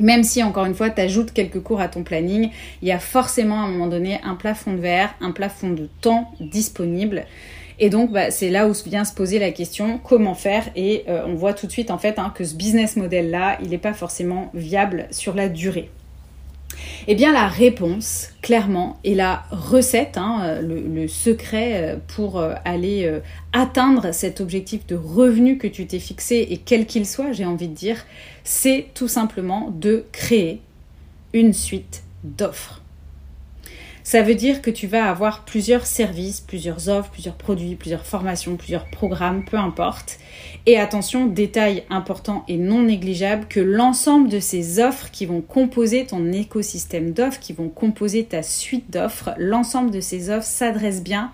même 0.00 0.24
si, 0.24 0.42
encore 0.42 0.64
une 0.64 0.74
fois, 0.74 0.90
tu 0.90 1.00
ajoutes 1.00 1.32
quelques 1.32 1.60
cours 1.60 1.80
à 1.80 1.88
ton 1.88 2.02
planning, 2.02 2.50
il 2.82 2.88
y 2.88 2.92
a 2.92 2.98
forcément 2.98 3.60
à 3.60 3.64
un 3.64 3.68
moment 3.68 3.86
donné 3.86 4.20
un 4.24 4.34
plafond 4.34 4.72
de 4.72 4.80
verre, 4.80 5.14
un 5.20 5.32
plafond 5.32 5.70
de 5.70 5.88
temps 6.00 6.32
disponible. 6.40 7.24
Et 7.78 7.88
donc, 7.88 8.12
bah, 8.12 8.30
c'est 8.30 8.50
là 8.50 8.68
où 8.68 8.72
vient 8.86 9.04
se 9.04 9.14
poser 9.14 9.38
la 9.38 9.52
question 9.52 9.98
comment 9.98 10.34
faire? 10.34 10.68
Et 10.76 11.04
euh, 11.08 11.24
on 11.26 11.34
voit 11.34 11.54
tout 11.54 11.66
de 11.66 11.72
suite 11.72 11.90
en 11.90 11.98
fait 11.98 12.18
hein, 12.18 12.32
que 12.34 12.44
ce 12.44 12.54
business 12.54 12.96
model-là, 12.96 13.58
il 13.62 13.70
n'est 13.70 13.78
pas 13.78 13.94
forcément 13.94 14.50
viable 14.54 15.06
sur 15.10 15.34
la 15.34 15.48
durée. 15.48 15.90
Eh 17.06 17.14
bien, 17.14 17.32
la 17.32 17.48
réponse, 17.48 18.28
clairement, 18.42 18.98
et 19.04 19.14
la 19.14 19.44
recette, 19.50 20.16
hein, 20.16 20.60
le, 20.60 21.08
secret 21.08 21.72
euh, 21.74 21.96
pour 22.14 22.38
euh, 22.38 22.54
aller 22.64 23.10
atteindre 23.52 24.12
cet 24.12 24.40
objectif 24.40 24.86
de 24.86 24.96
revenu 24.96 25.58
que 25.58 25.66
tu 25.66 25.86
t'es 25.86 25.98
fixé, 25.98 26.46
et 26.50 26.56
quel 26.58 26.86
qu'il 26.86 27.06
soit, 27.06 27.32
j'ai 27.32 27.44
envie 27.44 27.68
de 27.68 27.74
dire, 27.74 28.04
c'est 28.44 28.86
tout 28.94 29.08
simplement 29.08 29.72
de 29.74 30.04
créer 30.12 30.60
une 31.32 31.52
suite 31.52 32.02
d'offres. 32.24 32.79
Ça 34.02 34.22
veut 34.22 34.34
dire 34.34 34.62
que 34.62 34.70
tu 34.70 34.86
vas 34.86 35.08
avoir 35.08 35.44
plusieurs 35.44 35.86
services, 35.86 36.40
plusieurs 36.40 36.88
offres, 36.88 37.10
plusieurs 37.10 37.34
produits, 37.34 37.74
plusieurs 37.74 38.06
formations, 38.06 38.56
plusieurs 38.56 38.86
programmes, 38.90 39.44
peu 39.44 39.56
importe. 39.56 40.18
Et 40.66 40.78
attention, 40.78 41.26
détail 41.26 41.84
important 41.90 42.44
et 42.48 42.56
non 42.56 42.82
négligeable, 42.82 43.46
que 43.48 43.60
l'ensemble 43.60 44.28
de 44.28 44.40
ces 44.40 44.80
offres 44.80 45.10
qui 45.10 45.26
vont 45.26 45.40
composer 45.40 46.06
ton 46.06 46.32
écosystème 46.32 47.12
d'offres, 47.12 47.40
qui 47.40 47.52
vont 47.52 47.68
composer 47.68 48.24
ta 48.24 48.42
suite 48.42 48.90
d'offres, 48.90 49.30
l'ensemble 49.38 49.90
de 49.90 50.00
ces 50.00 50.30
offres 50.30 50.46
s'adresse 50.46 51.02
bien 51.02 51.32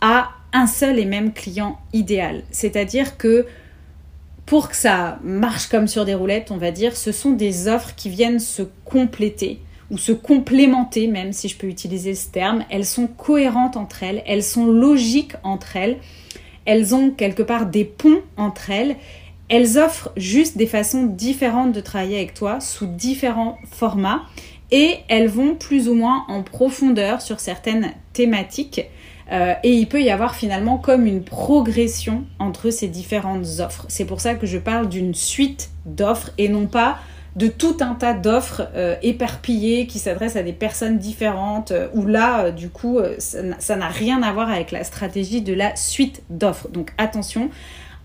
à 0.00 0.30
un 0.52 0.66
seul 0.66 0.98
et 0.98 1.06
même 1.06 1.32
client 1.32 1.78
idéal. 1.92 2.42
C'est-à-dire 2.50 3.16
que 3.16 3.46
pour 4.44 4.68
que 4.68 4.76
ça 4.76 5.18
marche 5.22 5.68
comme 5.68 5.88
sur 5.88 6.04
des 6.04 6.14
roulettes, 6.14 6.50
on 6.50 6.58
va 6.58 6.72
dire, 6.72 6.96
ce 6.96 7.12
sont 7.12 7.30
des 7.30 7.68
offres 7.68 7.94
qui 7.94 8.10
viennent 8.10 8.40
se 8.40 8.62
compléter 8.84 9.60
ou 9.90 9.98
se 9.98 10.12
complémenter, 10.12 11.06
même 11.06 11.32
si 11.32 11.48
je 11.48 11.56
peux 11.56 11.66
utiliser 11.66 12.14
ce 12.14 12.30
terme. 12.30 12.64
Elles 12.70 12.86
sont 12.86 13.06
cohérentes 13.06 13.76
entre 13.76 14.02
elles, 14.02 14.22
elles 14.26 14.42
sont 14.42 14.66
logiques 14.66 15.34
entre 15.42 15.76
elles, 15.76 15.98
elles 16.64 16.94
ont 16.94 17.10
quelque 17.10 17.42
part 17.42 17.66
des 17.66 17.84
ponts 17.84 18.22
entre 18.36 18.70
elles. 18.70 18.96
Elles 19.48 19.78
offrent 19.78 20.12
juste 20.16 20.56
des 20.56 20.66
façons 20.66 21.04
différentes 21.04 21.72
de 21.72 21.80
travailler 21.80 22.16
avec 22.16 22.32
toi 22.32 22.60
sous 22.60 22.86
différents 22.86 23.58
formats 23.70 24.22
et 24.70 24.96
elles 25.08 25.28
vont 25.28 25.54
plus 25.54 25.88
ou 25.88 25.94
moins 25.94 26.24
en 26.28 26.42
profondeur 26.42 27.20
sur 27.20 27.38
certaines 27.38 27.92
thématiques 28.14 28.86
euh, 29.30 29.54
et 29.62 29.72
il 29.72 29.88
peut 29.88 30.02
y 30.02 30.10
avoir 30.10 30.34
finalement 30.34 30.78
comme 30.78 31.06
une 31.06 31.22
progression 31.22 32.24
entre 32.38 32.70
ces 32.70 32.88
différentes 32.88 33.60
offres. 33.60 33.86
C'est 33.88 34.04
pour 34.04 34.20
ça 34.20 34.34
que 34.34 34.46
je 34.46 34.58
parle 34.58 34.88
d'une 34.88 35.14
suite 35.14 35.70
d'offres 35.86 36.30
et 36.38 36.48
non 36.48 36.66
pas 36.66 36.98
de 37.36 37.46
tout 37.46 37.76
un 37.80 37.94
tas 37.94 38.14
d'offres 38.14 38.68
euh, 38.74 38.96
éparpillées 39.02 39.86
qui 39.86 39.98
s'adressent 39.98 40.36
à 40.36 40.42
des 40.42 40.52
personnes 40.52 40.98
différentes, 40.98 41.70
euh, 41.70 41.88
où 41.94 42.06
là, 42.06 42.50
du 42.50 42.68
coup, 42.68 42.98
ça 43.18 43.76
n'a 43.76 43.88
rien 43.88 44.22
à 44.22 44.32
voir 44.32 44.50
avec 44.50 44.70
la 44.70 44.84
stratégie 44.84 45.42
de 45.42 45.54
la 45.54 45.74
suite 45.76 46.22
d'offres. 46.30 46.68
Donc 46.68 46.92
attention 46.98 47.50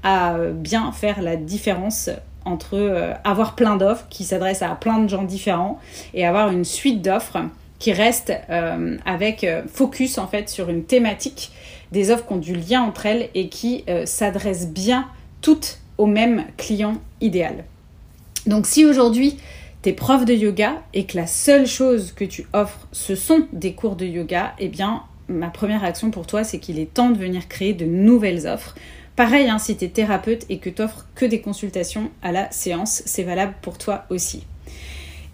à 0.03 0.37
bien 0.53 0.91
faire 0.91 1.21
la 1.21 1.35
différence 1.35 2.09
entre 2.45 3.13
avoir 3.23 3.55
plein 3.55 3.75
d'offres 3.75 4.05
qui 4.09 4.23
s'adressent 4.23 4.61
à 4.61 4.69
plein 4.75 4.99
de 4.99 5.09
gens 5.09 5.23
différents 5.23 5.79
et 6.13 6.25
avoir 6.25 6.49
une 6.49 6.63
suite 6.63 7.01
d'offres 7.01 7.39
qui 7.79 7.93
reste 7.93 8.33
euh, 8.49 8.97
avec 9.05 9.43
euh, 9.43 9.63
focus 9.71 10.17
en 10.17 10.27
fait 10.27 10.49
sur 10.49 10.69
une 10.69 10.83
thématique, 10.83 11.51
des 11.91 12.11
offres 12.11 12.25
qui 12.25 12.33
ont 12.33 12.37
du 12.37 12.55
lien 12.55 12.81
entre 12.81 13.05
elles 13.05 13.29
et 13.35 13.49
qui 13.49 13.83
euh, 13.89 14.05
s'adressent 14.05 14.67
bien 14.67 15.07
toutes 15.41 15.79
au 15.97 16.05
même 16.05 16.45
client 16.57 16.95
idéal. 17.21 17.63
Donc 18.47 18.65
si 18.65 18.85
aujourd'hui 18.85 19.37
tu 19.83 19.89
es 19.89 19.93
prof 19.93 20.25
de 20.25 20.33
yoga 20.33 20.81
et 20.93 21.05
que 21.05 21.17
la 21.17 21.27
seule 21.27 21.67
chose 21.67 22.13
que 22.13 22.25
tu 22.25 22.47
offres 22.53 22.87
ce 22.91 23.15
sont 23.15 23.47
des 23.53 23.73
cours 23.73 23.95
de 23.95 24.05
yoga, 24.05 24.53
eh 24.59 24.69
bien 24.69 25.03
ma 25.27 25.49
première 25.49 25.83
action 25.83 26.09
pour 26.11 26.25
toi 26.25 26.43
c'est 26.43 26.59
qu'il 26.59 26.79
est 26.79 26.93
temps 26.93 27.09
de 27.09 27.17
venir 27.17 27.47
créer 27.47 27.73
de 27.73 27.85
nouvelles 27.85 28.47
offres. 28.47 28.75
Pareil, 29.17 29.49
hein, 29.49 29.59
si 29.59 29.75
tu 29.75 29.85
es 29.85 29.89
thérapeute 29.89 30.45
et 30.49 30.59
que 30.59 30.69
tu 30.69 30.81
offres 30.81 31.07
que 31.15 31.25
des 31.25 31.41
consultations 31.41 32.11
à 32.21 32.31
la 32.31 32.51
séance, 32.51 33.01
c'est 33.05 33.23
valable 33.23 33.55
pour 33.61 33.77
toi 33.79 34.05
aussi. 34.09 34.43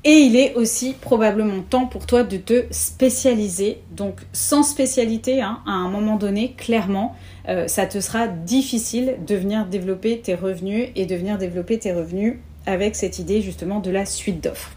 Et 0.06 0.20
il 0.20 0.36
est 0.36 0.56
aussi 0.56 0.96
probablement 1.00 1.62
temps 1.62 1.86
pour 1.86 2.06
toi 2.06 2.24
de 2.24 2.38
te 2.38 2.66
spécialiser. 2.72 3.80
Donc 3.92 4.22
sans 4.34 4.64
spécialité, 4.64 5.42
hein, 5.42 5.60
à 5.66 5.72
un 5.72 5.90
moment 5.90 6.18
donné, 6.18 6.54
clairement, 6.58 7.16
euh, 7.48 7.68
ça 7.68 7.86
te 7.86 8.00
sera 8.02 8.28
difficile 8.28 9.16
de 9.26 9.36
venir 9.36 9.66
développer 9.66 10.20
tes 10.20 10.36
revenus 10.36 10.90
et 10.96 11.06
de 11.06 11.16
venir 11.16 11.38
développer 11.38 11.80
tes 11.80 11.94
revenus 11.94 12.38
avec 12.66 12.96
cette 12.96 13.20
idée 13.20 13.42
justement 13.42 13.80
de 13.80 13.92
la 13.92 14.06
suite 14.06 14.44
d'offres. 14.44 14.72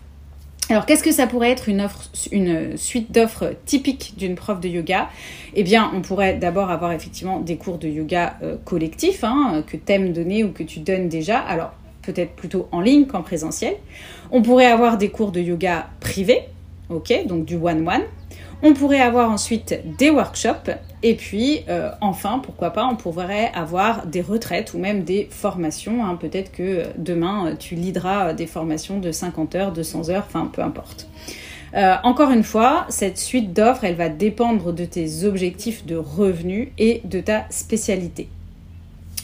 Alors, 0.69 0.85
qu'est-ce 0.85 1.05
que 1.05 1.13
ça 1.13 1.29
pourrait 1.29 1.51
être 1.51 1.69
une, 1.69 1.81
offre, 1.81 2.11
une 2.33 2.77
suite 2.77 3.13
d'offres 3.13 3.55
typique 3.67 4.15
d'une 4.17 4.35
prof 4.35 4.59
de 4.59 4.69
yoga? 4.69 5.09
Eh 5.55 5.63
bien, 5.63 5.93
on 5.95 6.03
pourrait 6.03 6.35
d'abord 6.35 6.71
avoir 6.71 6.91
effectivement 6.91 7.39
des 7.39 7.57
cours 7.57 7.79
de 7.79 7.87
yoga 7.87 8.37
euh, 8.43 8.57
collectifs 8.65 9.23
hein, 9.23 9.63
que 9.65 9.77
tu 9.77 9.93
aimes 9.93 10.13
donner 10.13 10.43
ou 10.43 10.51
que 10.51 10.65
tu 10.65 10.81
donnes 10.81 11.09
déjà. 11.09 11.39
Alors, 11.39 11.73
peut-être 12.03 12.33
plutôt 12.33 12.69
en 12.73 12.81
ligne 12.81 13.07
qu'en 13.07 13.23
présentiel. 13.23 13.75
On 14.33 14.43
pourrait 14.43 14.67
avoir 14.67 14.99
des 14.99 15.11
cours 15.11 15.31
de 15.31 15.41
yoga 15.41 15.89
privés, 16.01 16.43
ok, 16.89 17.27
donc 17.27 17.45
du 17.45 17.55
one-one. 17.57 18.03
On 18.63 18.73
pourrait 18.73 19.01
avoir 19.01 19.31
ensuite 19.31 19.79
des 19.99 20.11
workshops 20.11 20.71
et 21.09 21.15
puis 21.15 21.61
euh, 21.69 21.91
enfin, 22.01 22.41
pourquoi 22.43 22.71
pas, 22.71 22.85
on 22.87 22.97
pourrait 22.97 23.53
avoir 23.55 24.07
des 24.07 24.23
retraites 24.23 24.75
ou 24.75 24.79
même 24.79 25.05
des 25.05 25.29
formations. 25.31 26.05
Hein. 26.05 26.17
Peut-être 26.21 26.51
que 26.51 26.63
euh, 26.63 26.85
demain, 26.99 27.55
tu 27.57 27.77
lideras 27.77 28.33
des 28.33 28.47
formations 28.47 28.99
de 28.99 29.13
50 29.13 29.55
heures, 29.55 29.73
200 29.73 30.11
heures, 30.11 30.25
enfin 30.27 30.51
peu 30.53 30.63
importe. 30.63 31.07
Euh, 31.75 31.95
encore 32.03 32.33
une 32.33 32.43
fois, 32.43 32.87
cette 32.89 33.19
suite 33.19 33.53
d'offres, 33.53 33.85
elle 33.85 33.95
va 33.95 34.09
dépendre 34.09 34.73
de 34.73 34.85
tes 34.85 35.25
objectifs 35.25 35.87
de 35.87 35.95
revenus 35.95 36.71
et 36.77 37.03
de 37.05 37.21
ta 37.21 37.45
spécialité. 37.51 38.29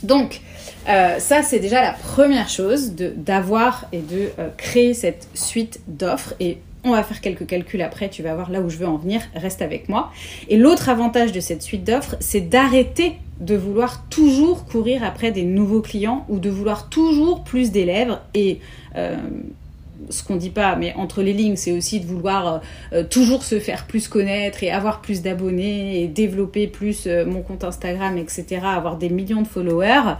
Donc, 0.05 0.41
euh, 0.89 1.19
ça, 1.19 1.43
c'est 1.43 1.59
déjà 1.59 1.81
la 1.81 1.93
première 1.93 2.49
chose, 2.49 2.93
d'avoir 2.93 3.87
et 3.93 4.01
de 4.01 4.31
euh, 4.39 4.49
créer 4.57 4.95
cette 4.95 5.27
suite 5.35 5.81
d'offres. 5.89 6.35
Et 6.39 6.59
on 6.85 6.91
va 6.91 7.03
faire 7.03 7.21
quelques 7.21 7.47
calculs 7.47 7.83
après, 7.83 8.09
tu 8.09 8.23
vas 8.23 8.35
voir 8.35 8.51
là 8.51 8.61
où 8.61 8.69
je 8.69 8.77
veux 8.77 8.87
en 8.87 8.97
venir, 8.97 9.21
reste 9.35 9.63
avec 9.63 9.89
moi. 9.89 10.11
Et 10.49 10.57
l'autre 10.57 10.89
avantage 10.89 11.33
de 11.33 11.41
cette 11.41 11.63
suite 11.63 11.85
d'offres, 11.85 12.17
c'est 12.21 12.41
d'arrêter 12.41 13.15
de 13.41 13.57
vouloir 13.57 14.05
toujours 14.09 14.65
courir 14.67 15.03
après 15.03 15.33
des 15.33 15.45
nouveaux 15.45 15.81
clients 15.81 16.25
ou 16.29 16.39
de 16.39 16.49
vouloir 16.49 16.89
toujours 16.89 17.43
plus 17.43 17.73
d'élèves 17.73 18.19
et 18.35 18.61
euh, 18.97 19.17
ce 20.09 20.23
qu'on 20.23 20.37
dit 20.37 20.51
pas, 20.51 20.77
mais 20.77 20.95
entre 20.97 21.23
les 21.23 21.33
lignes, 21.33 21.57
c'est 21.57 21.73
aussi 21.73 22.01
de 22.01 22.07
vouloir 22.07 22.47
euh, 22.47 22.59
euh, 22.93 23.05
toujours 23.05 23.43
se 23.45 23.59
faire 23.59 23.87
plus 23.87 24.09
connaître 24.09 24.63
et 24.63 24.71
avoir 24.71 25.01
plus 25.01 25.23
d'abonnés 25.23 26.03
et 26.03 26.09
développer 26.09 26.67
plus 26.67 27.07
euh, 27.07 27.25
mon 27.25 27.43
compte 27.43 27.65
Instagram, 27.65 28.19
etc., 28.19 28.61
avoir 28.65 28.97
des 28.97 29.09
millions 29.09 29.43
de 29.43 29.47
followers, 29.47 30.17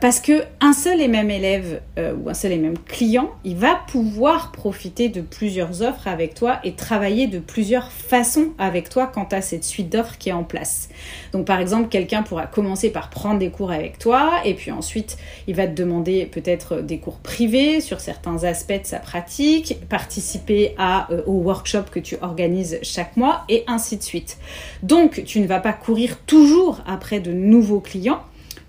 parce 0.00 0.20
que 0.20 0.42
un 0.60 0.72
seul 0.72 1.00
et 1.00 1.08
même 1.08 1.30
élève 1.30 1.80
ou 1.96 2.28
un 2.28 2.34
seul 2.34 2.52
et 2.52 2.58
même 2.58 2.78
client, 2.78 3.30
il 3.44 3.56
va 3.56 3.78
pouvoir 3.88 4.52
profiter 4.52 5.08
de 5.08 5.20
plusieurs 5.20 5.82
offres 5.82 6.08
avec 6.08 6.34
toi 6.34 6.60
et 6.64 6.72
travailler 6.72 7.26
de 7.26 7.38
plusieurs 7.38 7.90
façons 7.90 8.52
avec 8.58 8.88
toi 8.88 9.06
quant 9.06 9.28
à 9.30 9.40
cette 9.40 9.64
suite 9.64 9.90
d'offres 9.90 10.18
qui 10.18 10.30
est 10.30 10.32
en 10.32 10.44
place. 10.44 10.88
Donc, 11.32 11.46
par 11.46 11.60
exemple, 11.60 11.88
quelqu'un 11.88 12.22
pourra 12.22 12.46
commencer 12.46 12.90
par 12.90 13.10
prendre 13.10 13.38
des 13.38 13.50
cours 13.50 13.70
avec 13.70 13.98
toi 13.98 14.40
et 14.44 14.54
puis 14.54 14.70
ensuite, 14.70 15.16
il 15.46 15.54
va 15.54 15.66
te 15.66 15.74
demander 15.74 16.26
peut-être 16.26 16.80
des 16.80 16.98
cours 16.98 17.18
privés 17.18 17.80
sur 17.80 18.00
certains 18.00 18.44
aspects 18.44 18.80
de 18.80 18.86
sa 18.86 18.95
pratique, 18.98 19.78
participer 19.88 20.74
à, 20.78 21.10
euh, 21.12 21.22
au 21.26 21.32
workshop 21.32 21.84
que 21.90 22.00
tu 22.00 22.16
organises 22.20 22.78
chaque 22.82 23.16
mois 23.16 23.44
et 23.48 23.64
ainsi 23.66 23.96
de 23.96 24.02
suite. 24.02 24.38
Donc, 24.82 25.22
tu 25.24 25.40
ne 25.40 25.46
vas 25.46 25.60
pas 25.60 25.72
courir 25.72 26.18
toujours 26.26 26.80
après 26.86 27.20
de 27.20 27.32
nouveaux 27.32 27.80
clients 27.80 28.22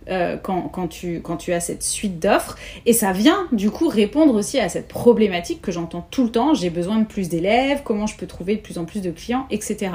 euh, 0.09 0.37
quand, 0.37 0.87
tu 0.87 1.53
as 1.53 1.59
cette 1.59 1.83
suite 1.83 2.19
d'offres. 2.19 2.57
Et 2.85 2.93
ça 2.93 3.11
vient 3.11 3.47
du 3.51 3.71
coup 3.71 3.87
répondre 3.87 4.33
aussi 4.33 4.59
à 4.59 4.69
cette 4.69 4.87
problématique 4.87 5.61
que 5.61 5.71
j'entends 5.71 6.07
tout 6.11 6.23
le 6.23 6.31
temps, 6.31 6.53
j'ai 6.53 6.69
besoin 6.69 6.99
de 6.99 7.05
plus 7.05 7.29
d'élèves, 7.29 7.81
comment 7.83 8.07
je 8.07 8.15
peux 8.15 8.27
trouver 8.27 8.55
de 8.55 8.61
plus 8.61 8.77
en 8.77 8.85
plus 8.85 9.01
de 9.01 9.11
clients, 9.11 9.45
etc. 9.51 9.91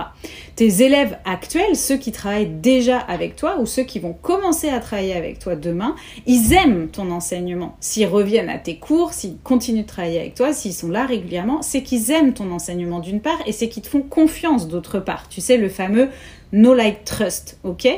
Tes 0.56 0.82
élèves 0.82 1.18
actuels, 1.24 1.76
ceux 1.76 1.96
qui 1.96 2.12
travaillent 2.12 2.46
déjà 2.46 2.98
avec 2.98 3.36
toi 3.36 3.58
ou 3.60 3.66
ceux 3.66 3.84
qui 3.84 3.98
vont 3.98 4.12
commencer 4.12 4.68
à 4.68 4.80
travailler 4.80 5.14
avec 5.14 5.38
toi 5.38 5.56
demain, 5.56 5.94
ils 6.26 6.52
aiment 6.52 6.88
ton 6.88 7.10
enseignement. 7.10 7.76
S'ils 7.80 8.06
reviennent 8.06 8.50
à 8.50 8.58
tes 8.58 8.76
cours, 8.76 9.12
s'ils 9.12 9.38
continuent 9.38 9.82
de 9.82 9.86
travailler 9.86 10.20
avec 10.20 10.34
toi, 10.34 10.52
s'ils 10.52 10.74
sont 10.74 10.90
là 10.90 11.06
régulièrement, 11.06 11.62
c'est 11.62 11.82
qu'ils 11.82 12.10
aiment 12.10 12.34
ton 12.34 12.50
enseignement 12.50 13.00
d'une 13.00 13.20
part 13.20 13.38
et 13.46 13.52
c'est 13.52 13.68
qu'ils 13.68 13.82
te 13.82 13.88
font 13.88 14.02
confiance 14.02 14.68
d'autre 14.68 14.98
part. 14.98 15.28
Tu 15.28 15.40
sais, 15.40 15.56
le 15.56 15.68
fameux 15.68 16.08
no 16.52 16.74
like 16.74 17.04
trust, 17.04 17.58
ok? 17.64 17.88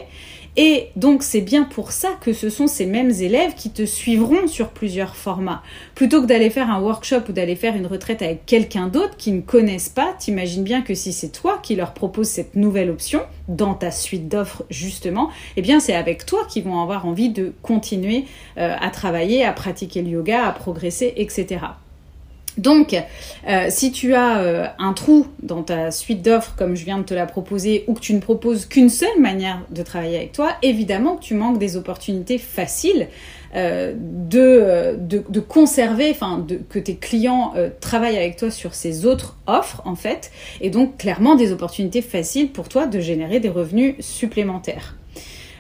Et 0.57 0.89
donc 0.95 1.23
c'est 1.23 1.41
bien 1.41 1.65
pour 1.65 1.91
ça 1.91 2.11
que 2.21 2.33
ce 2.33 2.49
sont 2.49 2.67
ces 2.67 2.87
mêmes 2.87 3.11
élèves 3.11 3.55
qui 3.55 3.71
te 3.71 3.85
suivront 3.85 4.47
sur 4.47 4.69
plusieurs 4.69 5.17
formats. 5.17 5.63
Plutôt 5.95 6.23
que 6.23 6.27
d'aller 6.27 6.51
faire 6.51 6.71
un 6.71 6.81
workshop 6.81 7.23
ou 7.29 7.33
d'aller 7.33 7.57
faire 7.57 7.75
une 7.75 7.87
retraite 7.87 8.23
avec 8.23 8.47
quelqu'un 8.47 8.87
d'autre 8.87 9.17
qui 9.17 9.33
ne 9.33 9.41
connaissent 9.41 9.89
pas, 9.89 10.15
t'imagines 10.19 10.63
bien 10.63 10.83
que 10.83 10.95
si 10.95 11.13
c'est 11.13 11.31
toi 11.31 11.59
qui 11.63 11.75
leur 11.75 11.93
propose 11.93 12.29
cette 12.29 12.55
nouvelle 12.55 12.91
option 12.91 13.21
dans 13.49 13.75
ta 13.75 13.91
suite 13.91 14.29
d'offres 14.29 14.65
justement, 14.71 15.31
eh 15.57 15.63
bien 15.63 15.81
c'est 15.81 15.95
avec 15.95 16.25
toi 16.25 16.47
qu'ils 16.49 16.65
vont 16.65 16.81
avoir 16.81 17.07
envie 17.07 17.31
de 17.31 17.53
continuer 17.63 18.25
euh, 18.59 18.77
à 18.81 18.91
travailler, 18.91 19.45
à 19.45 19.53
pratiquer 19.53 20.03
le 20.03 20.11
yoga, 20.11 20.47
à 20.47 20.53
progresser, 20.53 21.13
etc. 21.17 21.59
Donc, 22.59 22.95
euh, 23.49 23.67
si 23.69 23.91
tu 23.91 24.15
as 24.15 24.39
euh, 24.39 24.67
un 24.79 24.93
trou 24.93 25.27
dans 25.43 25.63
ta 25.63 25.91
suite 25.91 26.23
d'offres 26.23 26.55
comme 26.57 26.77
je 26.77 26.85
viens 26.85 26.99
de 26.99 27.03
te 27.03 27.15
la 27.15 27.27
proposer 27.27 27.85
ou 27.89 27.95
que 27.95 28.01
tu 28.01 28.15
ne 28.15 28.21
proposes 28.21 28.67
qu'une 28.67 28.89
seule 28.89 29.21
manière 29.21 29.61
de 29.71 29.83
travailler 29.83 30.17
avec 30.17 30.33
toi, 30.33 30.53
évidemment 30.63 31.17
que 31.17 31.23
tu 31.23 31.35
manques 31.35 31.59
des 31.59 31.77
opportunités 31.77 32.39
faciles 32.39 33.09
euh, 33.57 33.93
de, 33.97 34.97
de, 34.99 35.41
conserver, 35.41 36.11
enfin, 36.11 36.45
que 36.69 36.79
tes 36.79 36.97
clients 36.97 37.55
travaillent 37.81 38.17
avec 38.17 38.37
toi 38.37 38.51
sur 38.51 38.75
ces 38.75 39.07
autres 39.07 39.37
offres 39.47 39.83
en 39.85 39.95
fait, 39.95 40.31
et 40.61 40.71
donc 40.71 40.97
clairement 40.97 41.37
des 41.37 41.53
opportunités 41.53 42.03
faciles 42.03 42.51
pour 42.51 42.69
toi 42.69 42.87
de 42.87 43.01
générer 43.01 43.41
des 43.41 43.49
revenus 43.49 43.95
supplémentaires. 44.01 44.97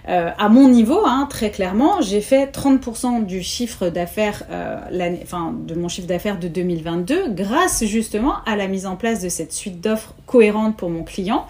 Euh, 0.08 0.30
à 0.36 0.48
mon 0.48 0.68
niveau, 0.68 1.00
hein, 1.06 1.26
très 1.30 1.50
clairement, 1.50 2.02
j'ai 2.02 2.20
fait 2.20 2.46
30% 2.46 3.24
du 3.24 3.42
chiffre 3.42 3.88
d'affaires, 3.88 4.42
euh, 4.50 4.78
de 4.90 5.74
mon 5.74 5.88
chiffre 5.88 6.06
d'affaires 6.06 6.38
de 6.38 6.48
2022, 6.48 7.30
grâce 7.30 7.84
justement 7.84 8.34
à 8.44 8.56
la 8.56 8.68
mise 8.68 8.86
en 8.86 8.96
place 8.96 9.22
de 9.22 9.30
cette 9.30 9.52
suite 9.52 9.80
d'offres 9.80 10.14
cohérente 10.26 10.76
pour 10.76 10.90
mon 10.90 11.04
client 11.04 11.46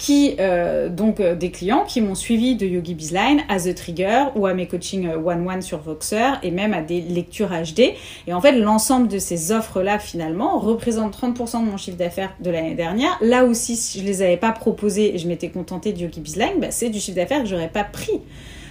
qui 0.00 0.34
euh, 0.40 0.88
donc 0.88 1.20
euh, 1.20 1.34
des 1.34 1.50
clients 1.50 1.84
qui 1.86 2.00
m'ont 2.00 2.14
suivi 2.14 2.56
de 2.56 2.64
Yogi 2.64 2.94
Bizline 2.94 3.42
à 3.50 3.60
The 3.60 3.74
Trigger 3.74 4.24
ou 4.34 4.46
à 4.46 4.54
mes 4.54 4.66
coachings 4.66 5.06
euh, 5.06 5.18
one-one 5.18 5.60
sur 5.60 5.78
Voxer 5.78 6.38
et 6.42 6.50
même 6.50 6.72
à 6.72 6.80
des 6.80 7.02
lectures 7.02 7.50
HD. 7.50 7.92
Et 8.26 8.32
en 8.32 8.40
fait, 8.40 8.52
l'ensemble 8.52 9.08
de 9.08 9.18
ces 9.18 9.52
offres-là, 9.52 9.98
finalement, 9.98 10.58
représente 10.58 11.14
30% 11.14 11.66
de 11.66 11.70
mon 11.70 11.76
chiffre 11.76 11.98
d'affaires 11.98 12.34
de 12.40 12.50
l'année 12.50 12.74
dernière. 12.74 13.18
Là 13.20 13.44
aussi, 13.44 13.76
si 13.76 14.00
je 14.00 14.06
les 14.06 14.22
avais 14.22 14.38
pas 14.38 14.52
proposées 14.52 15.14
et 15.14 15.18
je 15.18 15.28
m'étais 15.28 15.50
contentée 15.50 15.92
de 15.92 15.98
Yogi 16.00 16.20
Bizline, 16.20 16.60
bah, 16.60 16.70
c'est 16.70 16.88
du 16.88 16.98
chiffre 16.98 17.16
d'affaires 17.16 17.42
que 17.42 17.48
j'aurais 17.48 17.68
pas 17.68 17.84
pris 17.84 18.22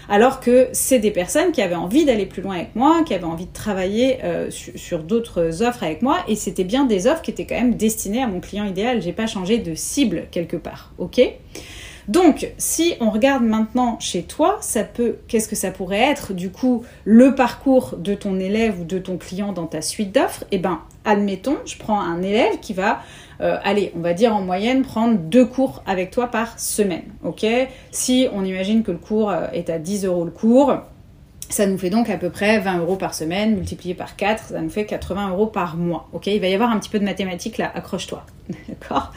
alors 0.09 0.39
que 0.39 0.67
c'est 0.73 0.99
des 0.99 1.11
personnes 1.11 1.51
qui 1.51 1.61
avaient 1.61 1.75
envie 1.75 2.03
d'aller 2.03 2.25
plus 2.25 2.41
loin 2.41 2.55
avec 2.55 2.75
moi, 2.75 3.03
qui 3.05 3.13
avaient 3.13 3.23
envie 3.25 3.45
de 3.45 3.53
travailler 3.53 4.17
euh, 4.23 4.49
sur, 4.49 5.03
d'autres 5.03 5.61
offres 5.61 5.83
avec 5.83 6.01
moi, 6.01 6.17
et 6.27 6.35
c'était 6.35 6.63
bien 6.63 6.85
des 6.85 7.05
offres 7.07 7.21
qui 7.21 7.31
étaient 7.31 7.45
quand 7.45 7.55
même 7.55 7.75
destinées 7.75 8.23
à 8.23 8.27
mon 8.27 8.39
client 8.39 8.65
idéal. 8.65 9.01
J'ai 9.01 9.13
pas 9.13 9.27
changé 9.27 9.59
de 9.59 9.75
cible 9.75 10.23
quelque 10.31 10.57
part, 10.57 10.91
ok? 10.97 11.21
Donc, 12.09 12.51
si 12.57 12.95
on 13.01 13.11
regarde 13.11 13.43
maintenant 13.43 13.99
chez 13.99 14.23
toi, 14.23 14.57
ça 14.61 14.83
peut, 14.83 15.17
qu'est-ce 15.27 15.47
que 15.47 15.55
ça 15.55 15.69
pourrait 15.69 15.99
être? 15.99 16.33
Du 16.33 16.49
coup 16.49 16.83
le 17.05 17.35
parcours 17.35 17.97
de 17.99 18.15
ton 18.15 18.39
élève 18.39 18.81
ou 18.81 18.83
de 18.83 18.97
ton 18.97 19.17
client 19.17 19.53
dans 19.53 19.67
ta 19.67 19.83
suite 19.83 20.11
d'offres 20.11 20.43
Eh 20.49 20.57
ben, 20.57 20.79
admettons, 21.05 21.57
je 21.65 21.77
prends 21.77 22.01
un 22.01 22.23
élève 22.23 22.59
qui 22.61 22.73
va 22.73 23.01
euh, 23.41 23.57
allez, 23.63 23.91
on 23.95 23.99
va 23.99 24.13
dire 24.13 24.35
en 24.35 24.41
moyenne, 24.41 24.81
prendre 24.81 25.19
deux 25.19 25.45
cours 25.45 25.83
avec 25.85 26.09
toi 26.09 26.27
par 26.27 26.59
semaine. 26.59 27.03
Ok? 27.23 27.45
Si 27.91 28.27
on 28.33 28.43
imagine 28.43 28.81
que 28.81 28.91
le 28.91 28.97
cours 28.97 29.29
euh, 29.29 29.45
est 29.53 29.69
à 29.69 29.77
10 29.77 30.05
euros 30.05 30.25
le 30.25 30.31
cours, 30.31 30.79
ça 31.49 31.65
nous 31.65 31.77
fait 31.77 31.89
donc 31.89 32.09
à 32.09 32.17
peu 32.17 32.29
près 32.29 32.59
20 32.59 32.77
euros 32.77 32.95
par 32.95 33.13
semaine, 33.13 33.55
multiplié 33.55 33.95
par 33.95 34.15
4, 34.15 34.43
ça 34.49 34.62
nous 34.62 34.69
fait 34.69 34.85
80 34.85 35.31
euros 35.31 35.47
par 35.47 35.75
mois. 35.75 36.07
Ok 36.13 36.27
Il 36.27 36.39
va 36.39 36.47
y 36.47 36.53
avoir 36.53 36.69
un 36.69 36.79
petit 36.79 36.89
peu 36.89 36.99
de 36.99 37.05
mathématiques 37.05 37.57
là, 37.57 37.71
accroche-toi. 37.73 38.23
D'accord? 38.69 39.12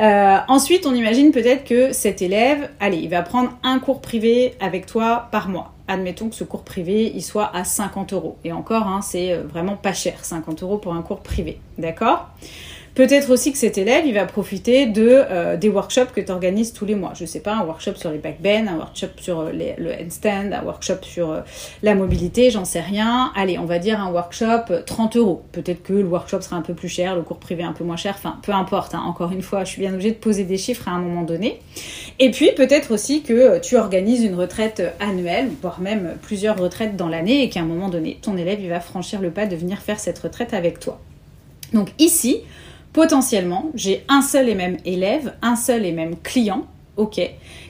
Euh, 0.00 0.38
Ensuite, 0.48 0.86
on 0.86 0.94
imagine 0.94 1.30
peut-être 1.30 1.64
que 1.64 1.92
cet 1.92 2.22
élève, 2.22 2.70
allez, 2.80 2.98
il 2.98 3.08
va 3.08 3.22
prendre 3.22 3.56
un 3.62 3.78
cours 3.78 4.00
privé 4.00 4.54
avec 4.60 4.86
toi 4.86 5.28
par 5.30 5.48
mois. 5.48 5.72
Admettons 5.86 6.28
que 6.28 6.34
ce 6.34 6.44
cours 6.44 6.62
privé, 6.62 7.12
il 7.14 7.22
soit 7.22 7.54
à 7.54 7.64
50 7.64 8.12
euros. 8.12 8.36
Et 8.44 8.52
encore, 8.52 8.86
hein, 8.86 9.00
c'est 9.02 9.36
vraiment 9.36 9.76
pas 9.76 9.92
cher, 9.92 10.24
50 10.24 10.62
euros 10.62 10.78
pour 10.78 10.94
un 10.94 11.02
cours 11.02 11.20
privé. 11.20 11.60
D'accord? 11.78 12.28
Peut-être 12.94 13.30
aussi 13.30 13.52
que 13.52 13.58
cet 13.58 13.78
élève, 13.78 14.04
il 14.06 14.14
va 14.14 14.26
profiter 14.26 14.92
euh, 14.96 15.56
des 15.56 15.68
workshops 15.68 16.12
que 16.14 16.20
tu 16.20 16.30
organises 16.30 16.72
tous 16.72 16.84
les 16.84 16.94
mois. 16.94 17.12
Je 17.14 17.24
sais 17.24 17.40
pas, 17.40 17.54
un 17.54 17.64
workshop 17.64 17.94
sur 17.94 18.10
les 18.10 18.18
backbends, 18.18 18.66
un 18.68 18.76
workshop 18.76 19.06
sur 19.20 19.40
euh, 19.40 19.52
le 19.52 19.92
handstand, 19.92 20.52
un 20.52 20.64
workshop 20.64 21.02
sur 21.02 21.30
euh, 21.30 21.40
la 21.82 21.94
mobilité, 21.94 22.50
j'en 22.50 22.64
sais 22.64 22.80
rien. 22.80 23.32
Allez, 23.34 23.58
on 23.58 23.64
va 23.64 23.78
dire 23.78 24.00
un 24.00 24.10
workshop 24.12 24.84
30 24.86 25.16
euros. 25.16 25.42
Peut-être 25.52 25.82
que 25.82 25.92
le 25.92 26.04
workshop 26.04 26.42
sera 26.42 26.56
un 26.56 26.62
peu 26.62 26.74
plus 26.74 26.88
cher, 26.88 27.16
le 27.16 27.22
cours 27.22 27.38
privé 27.38 27.62
un 27.62 27.72
peu 27.72 27.84
moins 27.84 27.96
cher, 27.96 28.14
enfin, 28.16 28.38
peu 28.42 28.52
importe. 28.52 28.94
Hein. 28.94 29.02
Encore 29.06 29.32
une 29.32 29.42
fois, 29.42 29.64
je 29.64 29.70
suis 29.70 29.80
bien 29.80 29.92
obligée 29.92 30.12
de 30.12 30.16
poser 30.16 30.44
des 30.44 30.58
chiffres 30.58 30.88
à 30.88 30.92
un 30.92 31.00
moment 31.00 31.22
donné. 31.22 31.60
Et 32.18 32.30
puis, 32.30 32.50
peut-être 32.56 32.92
aussi 32.92 33.22
que 33.22 33.58
tu 33.60 33.76
organises 33.76 34.22
une 34.24 34.34
retraite 34.34 34.82
annuelle, 35.00 35.48
voire 35.62 35.80
même 35.80 36.16
plusieurs 36.22 36.58
retraites 36.58 36.96
dans 36.96 37.08
l'année, 37.08 37.42
et 37.42 37.48
qu'à 37.48 37.60
un 37.60 37.64
moment 37.64 37.88
donné, 37.88 38.18
ton 38.20 38.36
élève, 38.36 38.60
va 38.68 38.80
franchir 38.80 39.20
le 39.20 39.30
pas 39.30 39.46
de 39.46 39.56
venir 39.56 39.78
faire 39.78 39.98
cette 39.98 40.18
retraite 40.18 40.54
avec 40.54 40.80
toi. 40.80 41.00
Donc 41.72 41.92
ici, 41.98 42.42
potentiellement, 42.92 43.70
j'ai 43.74 44.04
un 44.08 44.22
seul 44.22 44.48
et 44.48 44.54
même 44.54 44.76
élève, 44.84 45.34
un 45.42 45.56
seul 45.56 45.84
et 45.84 45.92
même 45.92 46.16
client, 46.16 46.66
ok, 46.96 47.20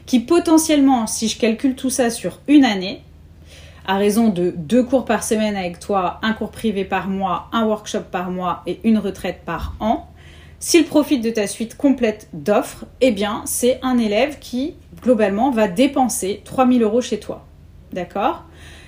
qui 0.06 0.20
potentiellement, 0.20 1.06
si 1.06 1.28
je 1.28 1.38
calcule 1.38 1.74
tout 1.74 1.90
ça 1.90 2.11
sur 2.11 2.40
une 2.48 2.64
année, 2.64 3.02
à 3.87 3.96
raison 3.96 4.28
de 4.28 4.52
deux 4.56 4.83
cours 4.83 5.04
par 5.04 5.24
semaine 5.24 5.56
avec 5.56 5.80
toi, 5.80 6.18
un 6.22 6.33
cours 6.33 6.50
privé 6.50 6.85
par 6.85 7.09
mois, 7.09 7.48
un 7.52 7.64
workshop 7.64 8.04
par 8.11 8.30
mois 8.30 8.62
et 8.66 8.80
une 8.85 8.98
retraite 8.98 9.40
par 9.44 9.74
an, 9.80 10.09
s'il 10.59 10.85
profite 10.85 11.24
de 11.24 11.30
ta 11.30 11.46
suite 11.46 11.76
complète 11.76 12.28
d'offres, 12.35 12.85
eh 13.00 13.12
bien, 13.12 13.42
c'est 13.46 13.80
un 13.83 13.96
élève 13.98 14.38
qui, 14.38 14.74
globalement, 15.02 15.50
va 15.50 15.68
dépenser 15.68 16.42
3000 16.44 16.83
euros 16.83 17.00
chez 17.00 17.18
toi. 17.18 17.46
D'accord? 17.92 18.44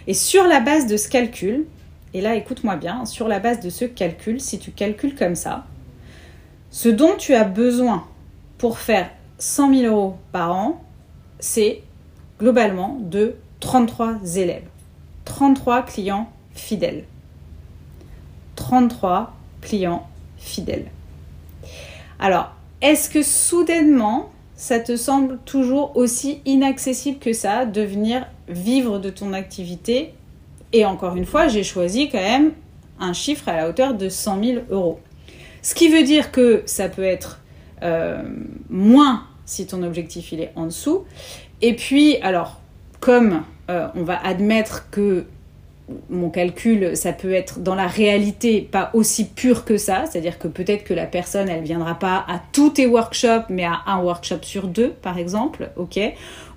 Et 0.07 0.15
sur 0.15 0.47
la 0.47 0.61
base 0.61 0.87
de 0.87 0.97
ce 0.97 1.09
calcul, 1.09 1.65
et 2.13 2.21
là, 2.21 2.35
écoute-moi 2.35 2.77
bien, 2.77 3.07
sur 3.07 3.27
la 3.27 3.39
base 3.39 3.61
de 3.61 3.71
ce 3.71 3.87
calcul, 3.87 4.39
si 4.39 4.59
tu 4.59 4.71
calcules 4.71 5.15
comme 5.15 5.35
ça, 5.35 5.65
ce 6.73 6.89
dont 6.89 7.17
tu 7.19 7.35
as 7.35 7.45
besoin 7.45 8.05
pour 8.57 8.79
faire 8.79 9.11
100 9.39 9.75
000 9.75 9.95
euros 9.95 10.17
par 10.33 10.57
an, 10.57 10.83
c'est 11.39 11.83
globalement 12.41 12.99
de 13.01 13.35
33 13.61 14.37
élèves, 14.37 14.65
33 15.27 15.83
clients 15.83 16.29
fidèles. 16.55 17.05
33 18.57 19.35
clients 19.61 20.09
fidèles. 20.39 20.87
Alors, 22.19 22.53
est-ce 22.81 23.11
que 23.11 23.23
soudainement, 23.23 24.31
ça 24.57 24.81
te 24.81 24.97
semble 24.97 25.39
toujours 25.45 25.97
aussi 25.97 26.41
inaccessible 26.47 27.19
que 27.19 27.35
ça 27.35 27.67
de 27.67 27.83
venir 27.83 28.27
vivre 28.49 28.99
de 28.99 29.11
ton 29.11 29.35
activité? 29.35 30.15
Et 30.73 30.87
encore 30.87 31.17
une 31.17 31.27
fois, 31.27 31.49
j'ai 31.49 31.65
choisi 31.65 32.09
quand 32.09 32.19
même 32.19 32.53
un 32.99 33.13
chiffre 33.13 33.49
à 33.49 33.57
la 33.57 33.69
hauteur 33.69 33.93
de 33.93 34.09
100 34.09 34.43
000 34.43 34.63
euros. 34.71 35.01
Ce 35.63 35.75
qui 35.75 35.89
veut 35.89 36.03
dire 36.03 36.33
que 36.33 36.63
ça 36.67 36.89
peut 36.89 37.05
être 37.05 37.41
euh, 37.83 38.23
moins 38.69 39.25
si 39.45 39.67
ton 39.67 39.83
objectif 39.83 40.33
il 40.33 40.41
est 40.41 40.53
en 40.57 40.67
dessous. 40.67 41.05
Et 41.61 41.75
puis, 41.75 42.17
alors, 42.19 42.61
comme 43.01 43.43
euh, 43.71 43.89
on 43.95 44.03
va 44.03 44.19
admettre 44.25 44.91
que 44.91 45.25
mon 46.11 46.31
calcul, 46.31 46.97
ça 46.97 47.13
peut 47.13 47.33
être 47.33 47.61
dans 47.61 47.75
la 47.75 47.87
réalité 47.87 48.61
pas 48.61 48.91
aussi 48.95 49.27
pur 49.27 49.65
que 49.65 49.77
ça, 49.77 50.05
c'est-à-dire 50.07 50.39
que 50.39 50.49
peut-être 50.49 50.85
que 50.85 50.95
la 50.95 51.07
personne, 51.07 51.49
elle 51.49 51.63
viendra 51.63 51.99
pas 51.99 52.25
à 52.29 52.41
tous 52.53 52.71
tes 52.71 52.87
workshops, 52.87 53.47
mais 53.51 53.65
à 53.65 53.81
un 53.87 53.99
workshop 53.99 54.43
sur 54.43 54.69
deux, 54.69 54.91
par 54.91 55.19
exemple, 55.19 55.71
ok? 55.77 55.99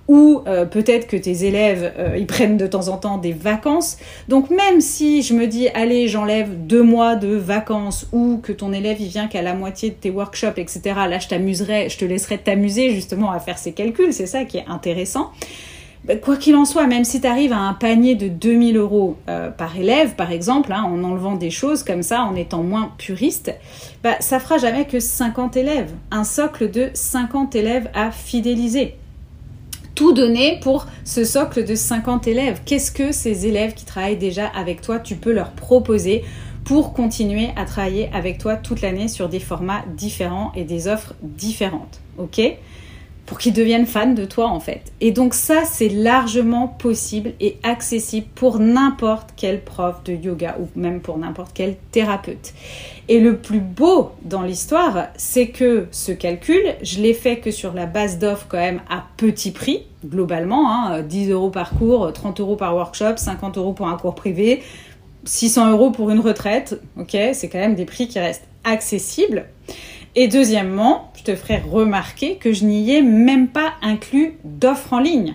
Ou 0.08 0.42
euh, 0.46 0.64
peut-être 0.64 1.06
que 1.06 1.16
tes 1.16 1.44
élèves 1.44 1.92
euh, 1.98 2.16
ils 2.16 2.26
prennent 2.26 2.56
de 2.56 2.66
temps 2.66 2.88
en 2.88 2.96
temps 2.96 3.18
des 3.18 3.32
vacances. 3.32 3.98
Donc 4.28 4.50
même 4.50 4.80
si 4.80 5.22
je 5.22 5.34
me 5.34 5.46
dis 5.46 5.68
allez 5.68 6.08
j'enlève 6.08 6.66
deux 6.66 6.82
mois 6.82 7.16
de 7.16 7.34
vacances 7.34 8.06
ou 8.12 8.38
que 8.42 8.52
ton 8.52 8.72
élève 8.72 9.00
il 9.00 9.08
vient 9.08 9.26
qu'à 9.26 9.42
la 9.42 9.54
moitié 9.54 9.90
de 9.90 9.94
tes 9.94 10.10
workshops 10.10 10.58
etc. 10.58 10.80
Là 11.08 11.18
je 11.18 11.28
t'amuserai, 11.28 11.88
je 11.88 11.98
te 11.98 12.04
laisserai 12.04 12.38
t'amuser 12.38 12.90
justement 12.90 13.30
à 13.30 13.40
faire 13.40 13.58
ces 13.58 13.72
calculs, 13.72 14.12
c'est 14.12 14.26
ça 14.26 14.44
qui 14.44 14.58
est 14.58 14.66
intéressant. 14.68 15.30
Bah, 16.06 16.14
quoi 16.14 16.36
qu'il 16.36 16.54
en 16.54 16.64
soit, 16.64 16.86
même 16.86 17.02
si 17.02 17.20
tu 17.20 17.26
arrives 17.26 17.52
à 17.52 17.58
un 17.58 17.74
panier 17.74 18.14
de 18.14 18.28
2000 18.28 18.76
euros 18.76 19.16
euh, 19.28 19.50
par 19.50 19.76
élève, 19.76 20.14
par 20.14 20.30
exemple, 20.30 20.72
hein, 20.72 20.84
en 20.84 21.02
enlevant 21.02 21.34
des 21.34 21.50
choses 21.50 21.82
comme 21.82 22.04
ça, 22.04 22.22
en 22.22 22.36
étant 22.36 22.62
moins 22.62 22.92
puriste, 22.96 23.52
bah, 24.04 24.14
ça 24.20 24.38
fera 24.38 24.58
jamais 24.58 24.84
que 24.84 25.00
50 25.00 25.56
élèves. 25.56 25.90
Un 26.12 26.22
socle 26.22 26.70
de 26.70 26.90
50 26.94 27.56
élèves 27.56 27.90
à 27.92 28.12
fidéliser. 28.12 28.94
Tout 29.96 30.12
donner 30.12 30.60
pour 30.60 30.86
ce 31.04 31.24
socle 31.24 31.64
de 31.64 31.74
50 31.74 32.28
élèves. 32.28 32.60
Qu'est-ce 32.66 32.92
que 32.92 33.12
ces 33.12 33.46
élèves 33.46 33.72
qui 33.72 33.86
travaillent 33.86 34.18
déjà 34.18 34.46
avec 34.46 34.82
toi, 34.82 35.00
tu 35.00 35.16
peux 35.16 35.32
leur 35.32 35.52
proposer 35.52 36.22
pour 36.64 36.92
continuer 36.92 37.48
à 37.56 37.64
travailler 37.64 38.10
avec 38.12 38.36
toi 38.36 38.56
toute 38.56 38.82
l'année 38.82 39.08
sur 39.08 39.30
des 39.30 39.40
formats 39.40 39.84
différents 39.96 40.52
et 40.54 40.64
des 40.64 40.86
offres 40.86 41.14
différentes. 41.22 42.00
Ok? 42.18 42.40
Pour 43.26 43.38
qu'ils 43.38 43.52
deviennent 43.52 43.86
fans 43.86 44.12
de 44.12 44.24
toi 44.24 44.46
en 44.46 44.60
fait. 44.60 44.82
Et 45.00 45.10
donc 45.10 45.34
ça, 45.34 45.64
c'est 45.64 45.88
largement 45.88 46.68
possible 46.68 47.32
et 47.40 47.58
accessible 47.62 48.28
pour 48.34 48.60
n'importe 48.60 49.30
quel 49.36 49.60
prof 49.60 50.02
de 50.04 50.12
yoga 50.14 50.56
ou 50.60 50.68
même 50.78 51.00
pour 51.00 51.18
n'importe 51.18 51.50
quel 51.52 51.76
thérapeute. 51.90 52.54
Et 53.08 53.20
le 53.20 53.36
plus 53.36 53.60
beau 53.60 54.12
dans 54.22 54.42
l'histoire, 54.42 55.08
c'est 55.16 55.48
que 55.48 55.86
ce 55.90 56.12
calcul, 56.12 56.62
je 56.82 57.00
l'ai 57.00 57.14
fait 57.14 57.38
que 57.38 57.50
sur 57.50 57.72
la 57.72 57.86
base 57.86 58.18
d'offres 58.18 58.46
quand 58.48 58.58
même 58.58 58.80
à 58.88 59.04
petit 59.16 59.50
prix, 59.50 59.82
globalement, 60.04 60.72
hein, 60.72 61.02
10 61.02 61.30
euros 61.30 61.50
par 61.50 61.70
cours, 61.70 62.12
30 62.12 62.40
euros 62.40 62.56
par 62.56 62.74
workshop, 62.74 63.16
50 63.16 63.58
euros 63.58 63.72
pour 63.72 63.88
un 63.88 63.96
cours 63.96 64.14
privé, 64.14 64.62
600 65.24 65.70
euros 65.72 65.90
pour 65.90 66.10
une 66.10 66.20
retraite, 66.20 66.80
ok, 66.98 67.16
c'est 67.32 67.48
quand 67.48 67.58
même 67.58 67.74
des 67.74 67.84
prix 67.84 68.08
qui 68.08 68.18
restent 68.18 68.46
accessibles. 68.64 69.46
Et 70.18 70.28
deuxièmement, 70.28 71.12
je 71.14 71.24
te 71.24 71.36
ferai 71.36 71.58
remarquer 71.58 72.36
que 72.36 72.54
je 72.54 72.64
n'y 72.64 72.90
ai 72.90 73.02
même 73.02 73.48
pas 73.48 73.74
inclus 73.82 74.38
d'offres 74.44 74.94
en 74.94 74.98
ligne 74.98 75.34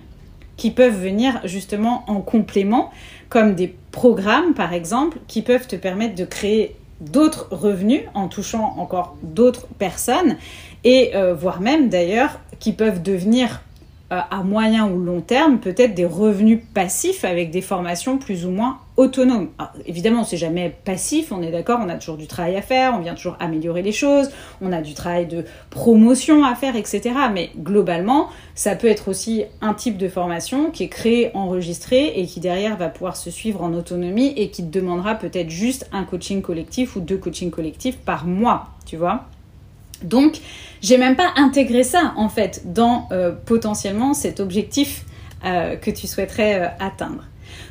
qui 0.57 0.71
peuvent 0.71 0.99
venir 0.99 1.39
justement 1.43 2.03
en 2.07 2.19
complément, 2.21 2.89
comme 3.29 3.53
des 3.53 3.73
programmes 3.91 4.55
par 4.55 4.73
exemple, 4.73 5.19
qui 5.27 5.43
peuvent 5.43 5.67
te 5.67 5.75
permettre 5.75 6.15
de 6.15 6.25
créer 6.25 6.75
d'autres 6.99 7.47
revenus 7.51 8.01
en 8.15 8.27
touchant 8.27 8.75
encore 8.77 9.15
d'autres 9.21 9.67
personnes 9.77 10.37
et 10.83 11.15
euh, 11.15 11.35
voire 11.35 11.61
même 11.61 11.89
d'ailleurs 11.89 12.39
qui 12.59 12.73
peuvent 12.73 13.03
devenir 13.03 13.61
euh, 14.11 14.19
à 14.29 14.43
moyen 14.43 14.87
ou 14.87 14.99
long 14.99 15.21
terme 15.21 15.59
peut-être 15.59 15.95
des 15.95 16.05
revenus 16.05 16.59
passifs 16.73 17.23
avec 17.23 17.49
des 17.51 17.61
formations 17.61 18.17
plus 18.17 18.45
ou 18.45 18.51
moins 18.51 18.79
autonomes. 18.97 19.49
évidemment, 19.85 20.23
c'est 20.23 20.37
jamais 20.37 20.75
passif, 20.83 21.31
on 21.31 21.41
est 21.41 21.51
d'accord, 21.51 21.79
on 21.81 21.89
a 21.89 21.95
toujours 21.95 22.17
du 22.17 22.27
travail 22.27 22.55
à 22.55 22.61
faire, 22.61 22.93
on 22.95 22.99
vient 22.99 23.15
toujours 23.15 23.37
améliorer 23.39 23.81
les 23.81 23.91
choses, 23.91 24.29
on 24.61 24.71
a 24.71 24.81
du 24.81 24.93
travail 24.93 25.25
de 25.27 25.45
promotion 25.69 26.43
à 26.43 26.55
faire, 26.55 26.75
etc. 26.75 27.01
Mais 27.33 27.51
globalement, 27.57 28.29
ça 28.55 28.75
peut 28.75 28.87
être 28.87 29.07
aussi 29.07 29.43
un 29.61 29.73
type 29.73 29.97
de 29.97 30.07
formation 30.07 30.71
qui 30.71 30.83
est 30.83 30.89
créé, 30.89 31.31
enregistré 31.33 32.19
et 32.19 32.25
qui 32.25 32.39
derrière 32.39 32.77
va 32.77 32.89
pouvoir 32.89 33.15
se 33.15 33.31
suivre 33.31 33.63
en 33.63 33.73
autonomie 33.73 34.33
et 34.35 34.49
qui 34.49 34.63
te 34.63 34.77
demandera 34.77 35.15
peut-être 35.15 35.49
juste 35.49 35.87
un 35.91 36.03
coaching 36.03 36.41
collectif 36.41 36.95
ou 36.95 36.99
deux 36.99 37.17
coachings 37.17 37.51
collectifs 37.51 37.97
par 37.97 38.25
mois, 38.25 38.69
tu 38.85 38.97
vois. 38.97 39.25
Donc, 40.03 40.39
j'ai 40.81 40.97
même 40.97 41.15
pas 41.15 41.31
intégré 41.35 41.83
ça 41.83 42.13
en 42.17 42.27
fait 42.27 42.73
dans 42.73 43.07
euh, 43.11 43.31
potentiellement 43.31 44.13
cet 44.13 44.39
objectif 44.39 45.05
euh, 45.45 45.75
que 45.75 45.91
tu 45.91 46.07
souhaiterais 46.07 46.61
euh, 46.61 46.67
atteindre. 46.79 47.23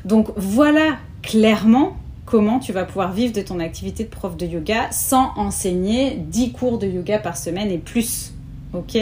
Donc 0.05 0.29
voilà 0.37 0.99
clairement 1.23 1.97
comment 2.27 2.61
tu 2.61 2.73
vas 2.73 2.85
pouvoir 2.85 3.13
vivre 3.13 3.33
de 3.33 3.43
ton 3.43 3.59
activité 3.59 4.05
de 4.05 4.09
prof 4.09 4.37
de 4.37 4.47
yoga 4.47 4.91
sans 4.93 5.33
enseigner 5.37 6.17
10 6.17 6.53
cours 6.53 6.79
de 6.79 6.87
yoga 6.87 7.19
par 7.19 7.37
semaine 7.37 7.71
et 7.71 7.79
plus. 7.79 8.33
Ok? 8.73 8.97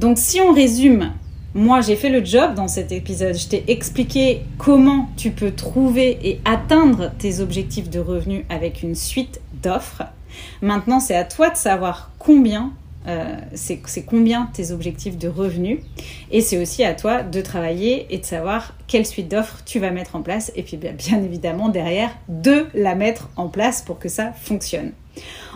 Donc 0.00 0.18
si 0.18 0.40
on 0.40 0.52
résume, 0.52 1.12
moi 1.54 1.80
j'ai 1.80 1.96
fait 1.96 2.10
le 2.10 2.24
job 2.24 2.54
dans 2.54 2.68
cet 2.68 2.92
épisode, 2.92 3.36
je 3.36 3.48
t'ai 3.48 3.64
expliqué 3.68 4.42
comment 4.58 5.08
tu 5.16 5.30
peux 5.30 5.52
trouver 5.52 6.18
et 6.22 6.40
atteindre 6.44 7.10
tes 7.18 7.40
objectifs 7.40 7.88
de 7.88 8.00
revenus 8.00 8.44
avec 8.50 8.82
une 8.82 8.94
suite 8.94 9.40
d'offres. 9.62 10.02
Maintenant, 10.60 11.00
c'est 11.00 11.16
à 11.16 11.24
toi 11.24 11.48
de 11.48 11.56
savoir 11.56 12.10
combien, 12.18 12.72
euh, 13.06 13.36
c'est 13.54 14.04
combien 14.04 14.50
tes 14.52 14.72
objectifs 14.72 15.16
de 15.16 15.28
revenus. 15.28 15.80
Et 16.30 16.40
c'est 16.40 16.60
aussi 16.60 16.84
à 16.84 16.94
toi 16.94 17.22
de 17.22 17.40
travailler 17.40 18.06
et 18.10 18.18
de 18.18 18.24
savoir 18.24 18.74
quelle 18.86 19.06
suite 19.06 19.28
d'offres 19.28 19.62
tu 19.64 19.78
vas 19.78 19.90
mettre 19.90 20.16
en 20.16 20.22
place. 20.22 20.52
Et 20.56 20.62
puis 20.62 20.76
bien 20.76 21.22
évidemment, 21.22 21.68
derrière, 21.68 22.10
de 22.28 22.66
la 22.74 22.94
mettre 22.94 23.30
en 23.36 23.48
place 23.48 23.82
pour 23.82 23.98
que 23.98 24.08
ça 24.08 24.32
fonctionne. 24.32 24.92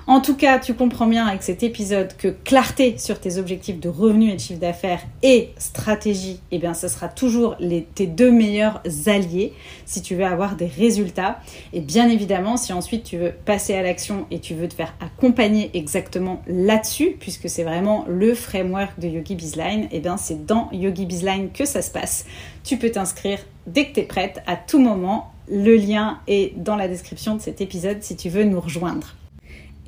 En 0.06 0.20
tout 0.20 0.36
cas, 0.36 0.58
tu 0.58 0.74
comprends 0.74 1.06
bien 1.06 1.26
avec 1.26 1.42
cet 1.42 1.62
épisode 1.62 2.16
que 2.16 2.28
clarté 2.28 2.96
sur 2.98 3.20
tes 3.20 3.38
objectifs 3.38 3.78
de 3.78 3.88
revenus 3.88 4.32
et 4.32 4.36
de 4.36 4.40
chiffre 4.40 4.60
d'affaires 4.60 5.02
et 5.22 5.50
stratégie, 5.58 6.40
eh 6.50 6.58
bien, 6.58 6.74
ce 6.74 6.88
sera 6.88 7.08
toujours 7.08 7.56
tes 7.94 8.06
deux 8.06 8.30
meilleurs 8.30 8.82
alliés 9.06 9.52
si 9.84 10.02
tu 10.02 10.16
veux 10.16 10.24
avoir 10.24 10.56
des 10.56 10.66
résultats. 10.66 11.38
Et 11.72 11.80
bien 11.80 12.08
évidemment, 12.08 12.56
si 12.56 12.72
ensuite 12.72 13.04
tu 13.04 13.18
veux 13.18 13.32
passer 13.44 13.74
à 13.74 13.82
l'action 13.82 14.26
et 14.30 14.40
tu 14.40 14.54
veux 14.54 14.68
te 14.68 14.74
faire 14.74 14.94
accompagner 15.00 15.70
exactement 15.74 16.42
là-dessus, 16.46 17.16
puisque 17.20 17.48
c'est 17.48 17.64
vraiment 17.64 18.04
le 18.08 18.34
framework 18.34 18.98
de 18.98 19.08
Yogi 19.08 19.34
Bizline, 19.34 19.88
eh 19.92 20.00
bien, 20.00 20.16
c'est 20.16 20.46
dans 20.46 20.68
Yogi 20.72 21.06
Bizline 21.06 21.50
que 21.52 21.64
ça 21.64 21.82
se 21.82 21.90
passe. 21.90 22.26
Tu 22.64 22.78
peux 22.78 22.90
t'inscrire 22.90 23.38
dès 23.66 23.86
que 23.86 23.94
tu 23.94 24.00
es 24.00 24.04
prête, 24.04 24.42
à 24.46 24.56
tout 24.56 24.80
moment. 24.80 25.32
Le 25.48 25.76
lien 25.76 26.20
est 26.28 26.56
dans 26.56 26.76
la 26.76 26.86
description 26.86 27.34
de 27.34 27.40
cet 27.40 27.60
épisode 27.60 28.02
si 28.02 28.16
tu 28.16 28.28
veux 28.28 28.44
nous 28.44 28.60
rejoindre 28.60 29.16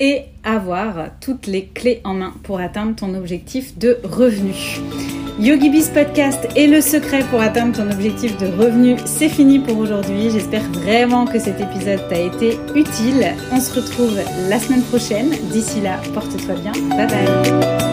et 0.03 0.25
avoir 0.43 1.11
toutes 1.21 1.47
les 1.47 1.67
clés 1.67 2.01
en 2.03 2.15
main 2.15 2.35
pour 2.43 2.59
atteindre 2.59 2.97
ton 2.97 3.15
objectif 3.15 3.79
de 3.79 3.99
revenu. 4.03 4.53
YogiBiz 5.39 5.91
Podcast 5.91 6.49
est 6.57 6.67
le 6.67 6.81
secret 6.81 7.21
pour 7.31 7.41
atteindre 7.41 7.77
ton 7.77 7.89
objectif 7.89 8.37
de 8.37 8.47
revenu. 8.47 8.97
C'est 9.05 9.29
fini 9.29 9.61
pour 9.61 9.79
aujourd'hui. 9.79 10.29
J'espère 10.31 10.65
vraiment 10.73 11.25
que 11.25 11.39
cet 11.39 11.61
épisode 11.61 12.01
t'a 12.11 12.19
été 12.19 12.59
utile. 12.75 13.33
On 13.53 13.61
se 13.61 13.81
retrouve 13.81 14.19
la 14.49 14.59
semaine 14.59 14.83
prochaine. 14.83 15.31
D'ici 15.53 15.81
là, 15.81 16.01
porte-toi 16.13 16.57
bien. 16.57 16.73
Bye 16.97 17.07
bye. 17.07 17.92